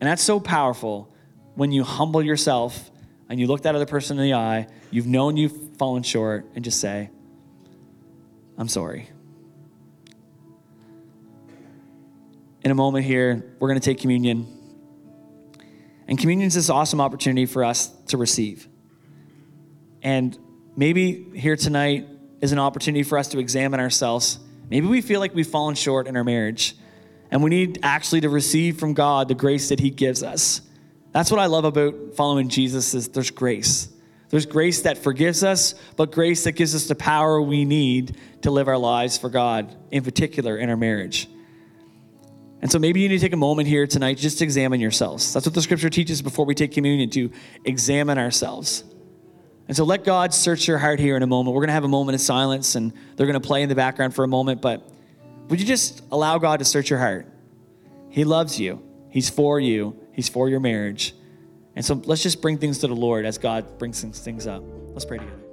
And 0.00 0.08
that's 0.08 0.22
so 0.22 0.40
powerful 0.40 1.14
when 1.54 1.70
you 1.70 1.84
humble 1.84 2.22
yourself 2.22 2.90
and 3.28 3.38
you 3.38 3.46
look 3.46 3.60
that 3.64 3.74
other 3.74 3.84
person 3.84 4.18
in 4.18 4.24
the 4.24 4.32
eye, 4.32 4.68
you've 4.90 5.06
known 5.06 5.36
you've 5.36 5.76
fallen 5.76 6.02
short, 6.02 6.46
and 6.54 6.64
just 6.64 6.80
say, 6.80 7.10
I'm 8.56 8.68
sorry. 8.68 9.10
In 12.64 12.70
a 12.70 12.74
moment 12.74 13.04
here, 13.04 13.54
we're 13.60 13.68
going 13.68 13.78
to 13.78 13.84
take 13.84 14.00
communion. 14.00 14.46
And 16.08 16.18
communion 16.18 16.46
is 16.46 16.54
this 16.54 16.70
awesome 16.70 17.00
opportunity 17.00 17.46
for 17.46 17.62
us 17.62 17.88
to 18.06 18.16
receive. 18.16 18.68
And 20.02 20.36
maybe 20.74 21.30
here 21.34 21.56
tonight 21.56 22.08
is 22.40 22.52
an 22.52 22.58
opportunity 22.58 23.02
for 23.02 23.18
us 23.18 23.28
to 23.28 23.38
examine 23.38 23.80
ourselves. 23.80 24.38
Maybe 24.70 24.86
we 24.86 25.02
feel 25.02 25.20
like 25.20 25.34
we've 25.34 25.46
fallen 25.46 25.74
short 25.74 26.06
in 26.06 26.16
our 26.16 26.24
marriage, 26.24 26.74
and 27.30 27.42
we 27.42 27.50
need 27.50 27.80
actually 27.82 28.22
to 28.22 28.30
receive 28.30 28.78
from 28.78 28.94
God 28.94 29.28
the 29.28 29.34
grace 29.34 29.68
that 29.68 29.78
He 29.78 29.90
gives 29.90 30.22
us. 30.22 30.62
That's 31.12 31.30
what 31.30 31.40
I 31.40 31.46
love 31.46 31.64
about 31.64 32.14
following 32.16 32.48
Jesus 32.48 32.94
is 32.94 33.08
there's 33.08 33.30
grace. 33.30 33.88
There's 34.30 34.46
grace 34.46 34.82
that 34.82 34.98
forgives 34.98 35.44
us, 35.44 35.74
but 35.96 36.12
grace 36.12 36.44
that 36.44 36.52
gives 36.52 36.74
us 36.74 36.86
the 36.86 36.94
power 36.94 37.40
we 37.40 37.64
need 37.64 38.16
to 38.42 38.50
live 38.50 38.68
our 38.68 38.78
lives 38.78 39.18
for 39.18 39.28
God, 39.28 39.74
in 39.90 40.02
particular 40.02 40.56
in 40.56 40.70
our 40.70 40.76
marriage. 40.76 41.28
And 42.64 42.72
so 42.72 42.78
maybe 42.78 43.02
you 43.02 43.10
need 43.10 43.18
to 43.18 43.20
take 43.20 43.34
a 43.34 43.36
moment 43.36 43.68
here 43.68 43.86
tonight 43.86 44.16
just 44.16 44.38
to 44.38 44.44
examine 44.44 44.80
yourselves. 44.80 45.34
That's 45.34 45.44
what 45.44 45.54
the 45.54 45.60
scripture 45.60 45.90
teaches 45.90 46.22
before 46.22 46.46
we 46.46 46.54
take 46.54 46.72
communion 46.72 47.10
to 47.10 47.30
examine 47.66 48.16
ourselves. 48.16 48.84
And 49.68 49.76
so 49.76 49.84
let 49.84 50.02
God 50.02 50.32
search 50.32 50.66
your 50.66 50.78
heart 50.78 50.98
here 50.98 51.14
in 51.14 51.22
a 51.22 51.26
moment. 51.26 51.54
We're 51.54 51.60
going 51.60 51.68
to 51.68 51.74
have 51.74 51.84
a 51.84 51.88
moment 51.88 52.14
of 52.14 52.22
silence 52.22 52.74
and 52.74 52.94
they're 53.16 53.26
going 53.26 53.38
to 53.38 53.46
play 53.46 53.62
in 53.62 53.68
the 53.68 53.74
background 53.74 54.14
for 54.14 54.24
a 54.24 54.28
moment, 54.28 54.62
but 54.62 54.82
would 55.50 55.60
you 55.60 55.66
just 55.66 56.02
allow 56.10 56.38
God 56.38 56.60
to 56.60 56.64
search 56.64 56.88
your 56.88 57.00
heart? 57.00 57.26
He 58.08 58.24
loves 58.24 58.58
you. 58.58 58.82
He's 59.10 59.28
for 59.28 59.60
you. 59.60 60.00
He's 60.12 60.30
for 60.30 60.48
your 60.48 60.60
marriage. 60.60 61.14
And 61.76 61.84
so 61.84 62.00
let's 62.06 62.22
just 62.22 62.40
bring 62.40 62.56
things 62.56 62.78
to 62.78 62.86
the 62.86 62.96
Lord 62.96 63.26
as 63.26 63.36
God 63.36 63.78
brings 63.78 64.00
things 64.00 64.46
up. 64.46 64.62
Let's 64.94 65.04
pray 65.04 65.18
together. 65.18 65.43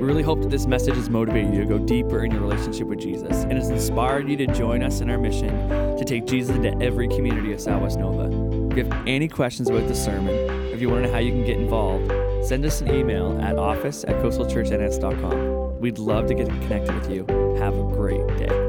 We 0.00 0.06
really 0.06 0.22
hope 0.22 0.42
that 0.42 0.50
this 0.50 0.66
message 0.66 0.94
has 0.94 1.08
motivated 1.08 1.54
you 1.54 1.60
to 1.60 1.66
go 1.66 1.78
deeper 1.78 2.22
in 2.24 2.30
your 2.30 2.42
relationship 2.42 2.86
with 2.86 2.98
Jesus 2.98 3.44
and 3.44 3.54
has 3.54 3.70
inspired 3.70 4.28
you 4.28 4.36
to 4.36 4.46
join 4.48 4.82
us 4.82 5.00
in 5.00 5.08
our 5.08 5.16
mission 5.16 5.48
to 5.96 6.04
take 6.04 6.26
Jesus 6.26 6.54
into 6.54 6.76
every 6.84 7.08
community 7.08 7.54
of 7.54 7.60
Southwest 7.60 7.98
Nova. 7.98 8.26
If 8.70 8.76
you 8.76 8.84
have 8.84 9.06
any 9.06 9.26
questions 9.26 9.70
about 9.70 9.88
the 9.88 9.94
sermon, 9.94 10.34
if 10.72 10.82
you 10.82 10.90
want 10.90 11.02
to 11.02 11.08
know 11.08 11.14
how 11.14 11.20
you 11.20 11.32
can 11.32 11.46
get 11.46 11.56
involved, 11.58 12.12
send 12.46 12.66
us 12.66 12.82
an 12.82 12.94
email 12.94 13.40
at 13.40 13.56
office 13.56 14.04
at 14.04 14.16
coastalchurchns.com. 14.16 15.80
We'd 15.80 15.98
love 15.98 16.26
to 16.26 16.34
get 16.34 16.48
connected 16.48 16.94
with 16.94 17.10
you. 17.10 17.24
Have 17.58 17.74
a 17.74 17.82
great 17.82 18.26
day. 18.36 18.65